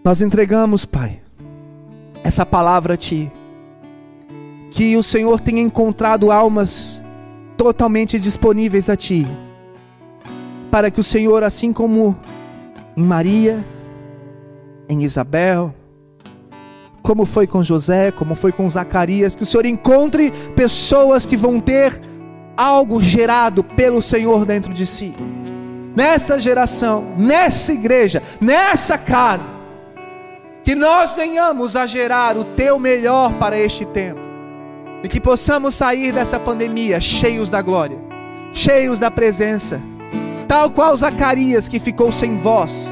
Nós 0.05 0.21
entregamos, 0.21 0.85
Pai, 0.85 1.21
essa 2.23 2.47
palavra 2.47 2.95
a 2.95 2.97
Ti. 2.97 3.33
Que 4.71 4.97
o 4.97 5.03
Senhor 5.03 5.41
tenha 5.41 5.61
encontrado 5.61 6.31
almas 6.31 7.03
totalmente 7.57 8.19
disponíveis 8.21 8.89
a 8.89 8.97
Ti. 8.97 9.27
Para 10.71 10.91
que 10.91 11.01
o 11.01 11.05
Senhor, 11.05 11.43
assim 11.43 11.73
como 11.73 12.17
em 12.97 13.03
Maria, 13.03 13.65
em 14.89 15.03
Isabel, 15.03 15.75
como 17.03 17.25
foi 17.25 17.47
com 17.47 17.63
José, 17.63 18.11
como 18.11 18.35
foi 18.35 18.51
com 18.51 18.69
Zacarias, 18.69 19.35
que 19.35 19.43
o 19.43 19.47
Senhor 19.47 19.65
encontre 19.65 20.33
pessoas 20.57 21.25
que 21.25 21.37
vão 21.37 21.61
ter 21.61 22.01
algo 22.57 23.03
gerado 23.03 23.63
pelo 23.63 24.03
Senhor 24.03 24.45
dentro 24.45 24.73
de 24.73 24.87
si. 24.87 25.15
Nessa 25.95 26.39
geração, 26.39 27.15
nessa 27.17 27.73
igreja, 27.73 28.23
nessa 28.41 28.99
casa, 28.99 29.55
que 30.65 30.75
nós 30.75 31.13
venhamos 31.13 31.77
a 31.77 31.87
gerar 31.87 32.37
o 32.37 32.45
teu 32.45 32.79
melhor 32.79 33.33
para 33.35 33.57
este 33.57 33.85
tempo. 33.85 34.21
E 35.05 35.09
que 35.09 35.21
possamos 35.21 35.77
sair 35.77 36.13
dessa 36.13 36.41
pandemia 36.41 37.01
cheios 37.01 37.49
da 37.49 37.63
glória, 37.63 37.99
cheios 38.53 38.99
da 38.99 39.13
presença, 39.13 39.81
tal 40.47 40.71
qual 40.71 40.97
Zacarias 40.97 41.69
que 41.69 41.81
ficou 41.81 42.13
sem 42.13 42.37
voz 42.37 42.89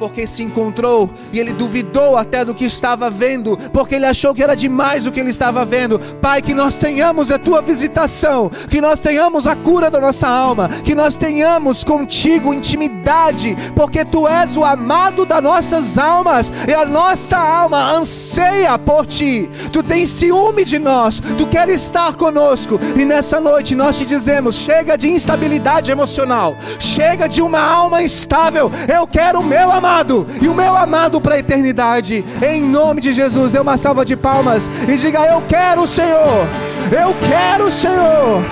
porque 0.00 0.26
se 0.26 0.42
encontrou 0.42 1.10
e 1.30 1.38
ele 1.38 1.52
duvidou 1.52 2.16
até 2.16 2.42
do 2.42 2.54
que 2.54 2.64
estava 2.64 3.10
vendo, 3.10 3.58
porque 3.70 3.96
ele 3.96 4.06
achou 4.06 4.34
que 4.34 4.42
era 4.42 4.56
demais 4.56 5.06
o 5.06 5.12
que 5.12 5.20
ele 5.20 5.28
estava 5.28 5.62
vendo. 5.62 5.98
Pai, 6.22 6.40
que 6.40 6.54
nós 6.54 6.76
tenhamos 6.76 7.30
a 7.30 7.38
tua 7.38 7.60
visitação, 7.60 8.50
que 8.70 8.80
nós 8.80 8.98
tenhamos 8.98 9.46
a 9.46 9.54
cura 9.54 9.90
da 9.90 10.00
nossa 10.00 10.26
alma, 10.26 10.68
que 10.68 10.94
nós 10.94 11.16
tenhamos 11.16 11.84
contigo 11.84 12.54
intimidade, 12.54 13.54
porque 13.76 14.02
tu 14.02 14.26
és 14.26 14.56
o 14.56 14.64
amado 14.64 15.26
das 15.26 15.42
nossas 15.42 15.98
almas 15.98 16.50
e 16.66 16.72
a 16.72 16.86
nossa 16.86 17.36
alma 17.36 17.92
anseia 17.92 18.78
por 18.78 19.04
ti. 19.04 19.50
Tu 19.70 19.82
tens 19.82 20.08
ciúme 20.08 20.64
de 20.64 20.78
nós, 20.78 21.20
tu 21.36 21.46
queres 21.46 21.82
estar 21.82 22.14
conosco 22.14 22.80
e 22.96 23.04
nessa 23.04 23.38
noite 23.38 23.76
nós 23.76 23.98
te 23.98 24.06
dizemos: 24.06 24.56
chega 24.56 24.96
de 24.96 25.10
instabilidade 25.10 25.90
emocional, 25.90 26.56
chega 26.78 27.28
de 27.28 27.42
uma 27.42 27.60
alma 27.60 28.02
instável. 28.02 28.72
Eu 28.88 29.06
quero 29.06 29.40
o 29.40 29.44
meu 29.44 29.70
amado 29.70 29.89
amado 29.90 30.26
e 30.40 30.48
o 30.48 30.54
meu 30.54 30.76
amado 30.76 31.20
para 31.20 31.34
a 31.34 31.38
eternidade. 31.38 32.24
Em 32.40 32.62
nome 32.62 33.00
de 33.00 33.12
Jesus, 33.12 33.50
dê 33.50 33.58
uma 33.58 33.76
salva 33.76 34.04
de 34.04 34.16
palmas 34.16 34.70
e 34.88 34.96
diga: 34.96 35.20
Eu 35.20 35.42
quero 35.48 35.82
o 35.82 35.86
Senhor, 35.86 36.46
eu 36.92 37.14
quero 37.28 37.64
o 37.64 37.70
Senhor, 37.70 38.42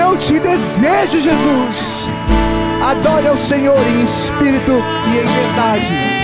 eu 0.00 0.16
te 0.16 0.38
desejo, 0.40 1.20
Jesus. 1.20 2.08
Adore 2.82 3.28
ao 3.28 3.36
Senhor 3.36 3.78
em 3.78 4.02
espírito 4.02 4.72
e 4.72 5.18
em 5.18 5.26
verdade. 5.26 6.17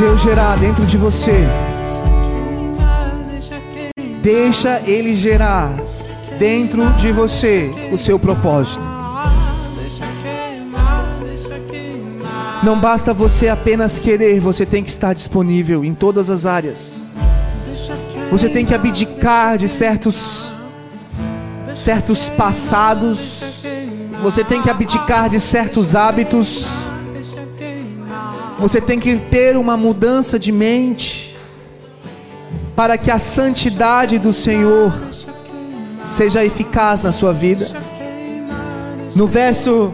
Deus 0.00 0.22
gerar 0.22 0.56
dentro 0.56 0.86
de 0.86 0.96
você. 0.96 1.46
Deixa 4.22 4.80
Ele 4.86 5.14
gerar 5.14 5.74
dentro 6.38 6.90
de 6.94 7.12
você 7.12 7.70
o 7.92 7.98
seu 7.98 8.18
propósito. 8.18 8.80
Não 12.62 12.80
basta 12.80 13.12
você 13.12 13.50
apenas 13.50 13.98
querer, 13.98 14.40
você 14.40 14.64
tem 14.64 14.82
que 14.82 14.88
estar 14.88 15.14
disponível 15.14 15.84
em 15.84 15.92
todas 15.92 16.30
as 16.30 16.46
áreas. 16.46 17.02
Você 18.30 18.48
tem 18.48 18.64
que 18.64 18.74
abdicar 18.74 19.58
de 19.58 19.68
certos 19.68 20.50
certos 21.74 22.30
passados. 22.30 23.62
Você 24.22 24.42
tem 24.42 24.62
que 24.62 24.70
abdicar 24.70 25.28
de 25.28 25.38
certos 25.38 25.94
hábitos. 25.94 26.79
Você 28.60 28.78
tem 28.78 29.00
que 29.00 29.16
ter 29.16 29.56
uma 29.56 29.74
mudança 29.74 30.38
de 30.38 30.52
mente 30.52 31.34
para 32.76 32.98
que 32.98 33.10
a 33.10 33.18
santidade 33.18 34.18
do 34.18 34.34
Senhor 34.34 34.92
seja 36.10 36.44
eficaz 36.44 37.02
na 37.02 37.10
sua 37.10 37.32
vida. 37.32 37.66
No 39.16 39.26
verso 39.26 39.90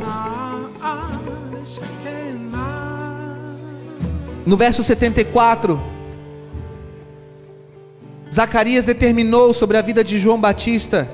No 4.44 4.56
verso 4.56 4.82
74, 4.84 5.80
Zacarias 8.32 8.86
determinou 8.86 9.52
sobre 9.52 9.76
a 9.76 9.82
vida 9.82 10.02
de 10.02 10.20
João 10.20 10.40
Batista. 10.40 11.08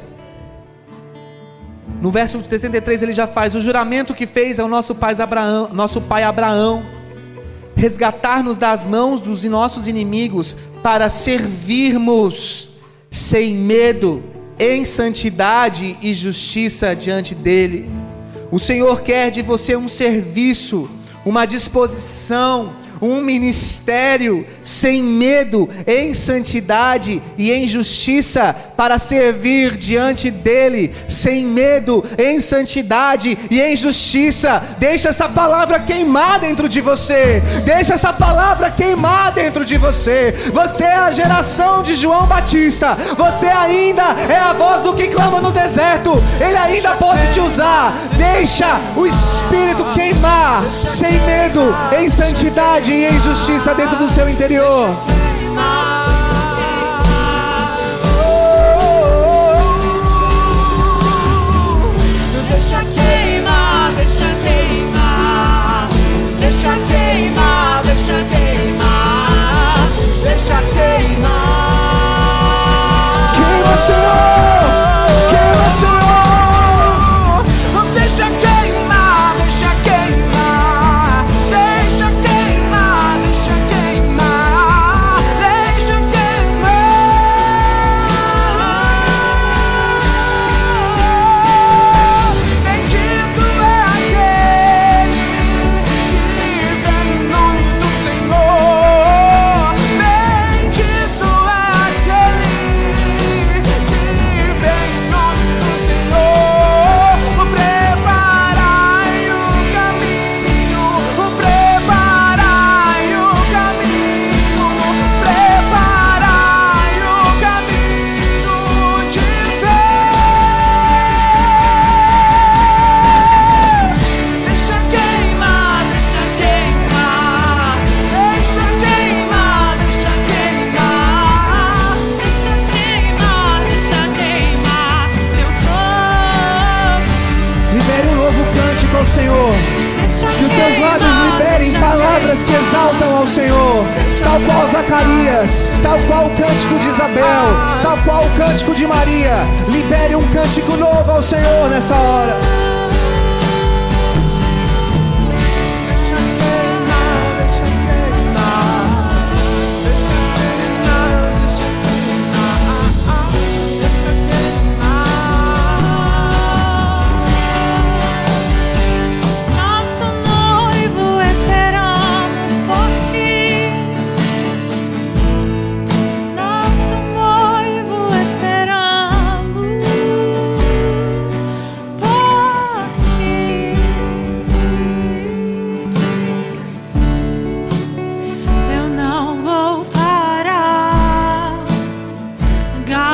No 2.01 2.11
verso 2.11 2.43
73 2.43 3.03
ele 3.03 3.13
já 3.13 3.27
faz 3.27 3.55
o 3.55 3.61
juramento 3.61 4.13
que 4.13 4.27
fez 4.27 4.59
ao 4.59 4.69
nosso 4.69 4.95
pai 4.95 5.15
Abraão, 5.19 5.69
nosso 5.73 6.01
pai 6.01 6.25
Abraão, 6.25 6.83
resgatar-nos 7.83 8.57
das 8.57 8.87
mãos 8.87 9.21
dos 9.21 9.43
nossos 9.43 9.89
inimigos 9.89 10.57
para 10.85 11.09
servirmos 11.09 12.69
sem 13.11 13.57
medo, 13.57 14.23
em 14.57 14.85
santidade 14.85 15.97
e 16.01 16.15
justiça 16.15 16.95
diante 16.95 17.35
dele. 17.35 17.91
O 18.53 18.61
Senhor 18.61 19.01
quer 19.01 19.33
de 19.33 19.43
você 19.43 19.75
um 19.75 19.89
serviço, 19.89 20.89
uma 21.27 21.45
disposição, 21.45 22.73
um 23.03 23.21
ministério 23.21 24.47
sem 24.63 25.03
medo, 25.03 25.69
em 25.85 26.15
santidade 26.15 27.21
e 27.37 27.51
em 27.51 27.67
justiça, 27.67 28.55
para 28.77 28.97
servir 28.97 29.77
diante 29.77 30.31
dEle, 30.31 30.95
sem 31.09 31.45
medo, 31.45 32.05
em 32.17 32.39
santidade 32.41 33.37
e 33.51 33.61
em 33.61 33.77
justiça. 33.77 34.63
Deixa 34.79 35.09
essa 35.09 35.29
palavra 35.29 35.81
queimar 35.81 36.39
dentro 36.39 36.69
de 36.69 36.81
você, 36.81 37.43
deixa 37.65 37.95
essa 37.95 38.13
palavra 38.13 38.71
queimar 38.71 39.33
dentro 39.33 39.65
de 39.65 39.77
você. 39.77 40.33
Você 40.53 40.85
é 40.85 40.95
a 40.95 41.11
geração 41.11 41.83
de 41.83 41.95
João 41.95 42.27
Batista, 42.27 42.97
você 43.19 43.47
ainda 43.47 44.05
é 44.29 44.37
a 44.37 44.53
voz 44.53 44.83
do 44.83 44.95
que 44.95 45.09
clama 45.09 45.41
no 45.41 45.51
deserto, 45.51 46.13
Ele 46.41 46.57
ainda 46.57 46.95
pode 46.95 47.33
te 47.33 47.41
usar. 47.41 47.93
Deixa 48.17 48.81
o 48.97 49.05
Espírito 49.05 49.85
queimar, 49.93 50.63
sem 50.85 51.21
medo, 51.23 51.75
em 51.99 52.09
santidade 52.09 52.92
e 52.93 53.07
em 53.07 53.21
justiça 53.21 53.75
dentro 53.75 53.97
do 53.97 54.09
seu 54.09 54.29
interior. 54.29 54.91
Deixa 62.51 62.85
queimar, 62.85 63.93
deixa 63.97 64.29
queimar, 64.45 65.89
deixa 66.39 66.77
queimar, 66.91 67.83
deixa 67.85 68.25
queimar, 68.31 69.79
deixa 70.23 70.63
queimar. 70.75 71.73
Queima, 73.35 73.77
Senhor! 73.77 74.62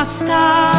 star. 0.09 0.78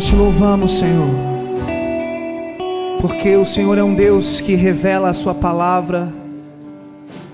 Nós 0.00 0.08
te 0.08 0.16
louvamos, 0.16 0.78
Senhor, 0.78 1.10
porque 3.02 3.36
o 3.36 3.44
Senhor 3.44 3.76
é 3.76 3.84
um 3.84 3.94
Deus 3.94 4.40
que 4.40 4.54
revela 4.54 5.10
a 5.10 5.12
Sua 5.12 5.34
palavra 5.34 6.10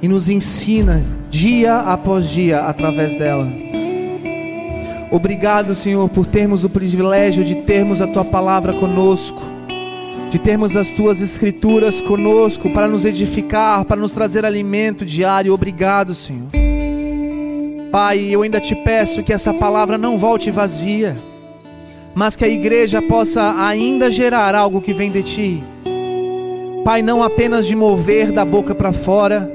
e 0.03 0.09
nos 0.09 0.29
ensina 0.29 1.01
dia 1.31 1.77
após 1.79 2.29
dia 2.29 2.63
através 2.63 3.15
dela. 3.15 3.49
Obrigado, 5.13 5.77
Senhor, 5.77 6.09
por 6.09 6.27
termos 6.27 6.65
o 6.65 6.69
privilégio 6.69 7.45
de 7.45 7.55
termos 7.55 8.03
a 8.03 8.07
Tua 8.09 8.25
palavra 8.25 8.73
conosco, 8.73 9.41
de 10.29 10.41
termos 10.41 10.77
as 10.77 10.91
Tuas 10.91 11.21
escrituras 11.21 12.01
conosco 12.01 12.69
para 12.71 12.89
nos 12.89 13.05
edificar, 13.05 13.85
para 13.85 14.01
nos 14.01 14.11
trazer 14.11 14.45
alimento 14.45 15.07
diário. 15.07 15.55
Obrigado, 15.55 16.17
Senhor. 16.17 16.49
Pai, 17.93 18.27
eu 18.29 18.43
ainda 18.43 18.59
te 18.59 18.75
peço 18.75 19.23
que 19.23 19.33
essa 19.33 19.55
palavra 19.55 19.97
não 19.97 20.19
volte 20.19 20.51
vazia 20.51 21.15
mas 22.17 22.35
que 22.35 22.47
a 22.47 22.49
igreja 22.49 23.03
possa 23.03 23.55
ainda 23.63 24.11
gerar 24.11 24.55
algo 24.55 24.81
que 24.81 24.95
vem 24.95 25.13
de 25.13 25.23
ti. 25.23 25.63
Pai, 26.83 27.03
não 27.03 27.23
apenas 27.23 27.67
de 27.67 27.77
mover 27.77 28.33
da 28.33 28.43
boca 28.43 28.75
para 28.75 28.91
fora, 28.91 29.47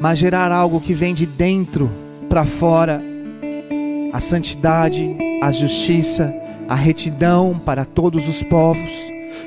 mas 0.00 0.18
gerar 0.18 0.50
algo 0.50 0.80
que 0.80 0.94
vem 0.94 1.12
de 1.12 1.26
dentro 1.26 1.90
para 2.26 2.46
fora. 2.46 3.02
A 4.14 4.18
santidade, 4.18 5.14
a 5.42 5.52
justiça, 5.52 6.34
a 6.66 6.74
retidão 6.74 7.60
para 7.62 7.84
todos 7.84 8.26
os 8.26 8.42
povos. 8.42 8.90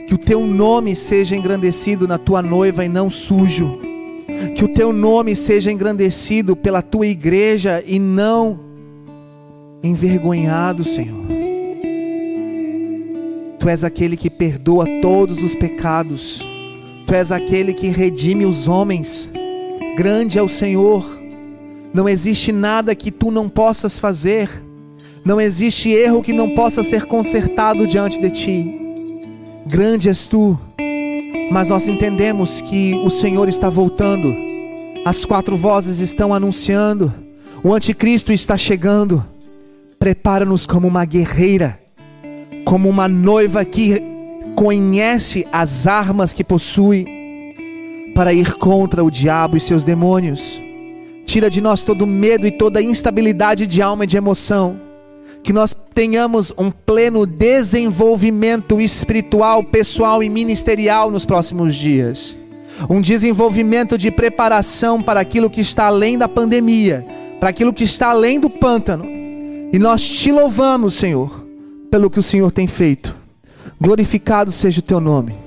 Que 0.07 0.13
o 0.13 0.17
teu 0.19 0.41
nome 0.45 0.95
seja 0.95 1.35
engrandecido 1.35 2.07
na 2.07 2.19
tua 2.19 2.43
noiva 2.43 2.85
e 2.85 2.87
não 2.87 3.09
sujo. 3.09 3.79
Que 4.55 4.63
o 4.63 4.67
teu 4.67 4.93
nome 4.93 5.35
seja 5.35 5.71
engrandecido 5.71 6.55
pela 6.55 6.83
tua 6.83 7.07
igreja 7.07 7.83
e 7.83 7.97
não 7.97 8.59
envergonhado, 9.81 10.83
Senhor. 10.83 11.44
Tu 13.65 13.69
és 13.69 13.83
aquele 13.83 14.15
que 14.15 14.29
perdoa 14.29 14.85
todos 15.01 15.41
os 15.41 15.55
pecados. 15.55 16.39
Tu 17.07 17.15
és 17.15 17.31
aquele 17.31 17.73
que 17.73 17.87
redime 17.87 18.45
os 18.45 18.67
homens. 18.67 19.27
Grande 19.97 20.37
é 20.37 20.41
o 20.43 20.47
Senhor. 20.47 21.03
Não 21.91 22.07
existe 22.07 22.51
nada 22.51 22.93
que 22.93 23.09
tu 23.09 23.31
não 23.31 23.49
possas 23.49 23.97
fazer. 23.97 24.63
Não 25.25 25.41
existe 25.41 25.89
erro 25.89 26.21
que 26.21 26.31
não 26.31 26.53
possa 26.53 26.83
ser 26.83 27.05
consertado 27.05 27.87
diante 27.87 28.21
de 28.21 28.29
ti. 28.29 28.79
Grande 29.65 30.09
és 30.09 30.27
tu. 30.27 30.59
Mas 31.51 31.67
nós 31.67 31.87
entendemos 31.87 32.61
que 32.61 32.93
o 33.03 33.09
Senhor 33.09 33.49
está 33.49 33.67
voltando. 33.67 34.31
As 35.03 35.25
quatro 35.25 35.57
vozes 35.57 36.01
estão 36.01 36.35
anunciando. 36.35 37.11
O 37.63 37.73
anticristo 37.73 38.31
está 38.31 38.57
chegando. 38.57 39.25
Prepara-nos 39.97 40.67
como 40.67 40.87
uma 40.87 41.03
guerreira, 41.03 41.79
como 42.65 42.89
uma 42.89 43.07
noiva 43.07 43.63
que 43.63 44.01
conhece 44.55 45.45
as 45.51 45.85
armas 45.85 46.33
que 46.33 46.43
possui 46.43 47.05
para 48.15 48.33
ir 48.33 48.53
contra 48.55 49.03
o 49.03 49.11
diabo 49.11 49.55
e 49.55 49.59
seus 49.59 49.83
demônios. 49.83 50.59
Tira 51.25 51.49
de 51.49 51.61
nós 51.61 51.83
todo 51.83 52.07
medo 52.07 52.47
e 52.47 52.51
toda 52.51 52.81
instabilidade 52.81 53.67
de 53.67 53.81
alma 53.81 54.05
e 54.05 54.07
de 54.07 54.17
emoção. 54.17 54.79
Que 55.43 55.53
nós 55.53 55.75
tenhamos 55.93 56.51
um 56.57 56.71
pleno 56.71 57.25
desenvolvimento 57.25 58.81
espiritual, 58.81 59.63
pessoal 59.63 60.23
e 60.23 60.29
ministerial 60.29 61.11
nos 61.11 61.25
próximos 61.25 61.75
dias. 61.75 62.37
Um 62.89 62.99
desenvolvimento 62.99 63.97
de 63.97 64.09
preparação 64.09 65.01
para 65.01 65.19
aquilo 65.19 65.49
que 65.49 65.61
está 65.61 65.85
além 65.85 66.17
da 66.17 66.27
pandemia, 66.27 67.05
para 67.39 67.49
aquilo 67.49 67.73
que 67.73 67.83
está 67.83 68.09
além 68.09 68.39
do 68.39 68.49
pântano. 68.49 69.05
E 69.05 69.77
nós 69.77 70.07
te 70.07 70.31
louvamos, 70.31 70.93
Senhor, 70.95 71.44
pelo 71.95 72.09
que 72.09 72.19
o 72.19 72.23
Senhor 72.23 72.51
tem 72.51 72.67
feito. 72.67 73.15
Glorificado 73.79 74.51
seja 74.51 74.81
o 74.81 74.83
teu 74.83 74.99
nome. 74.99 75.44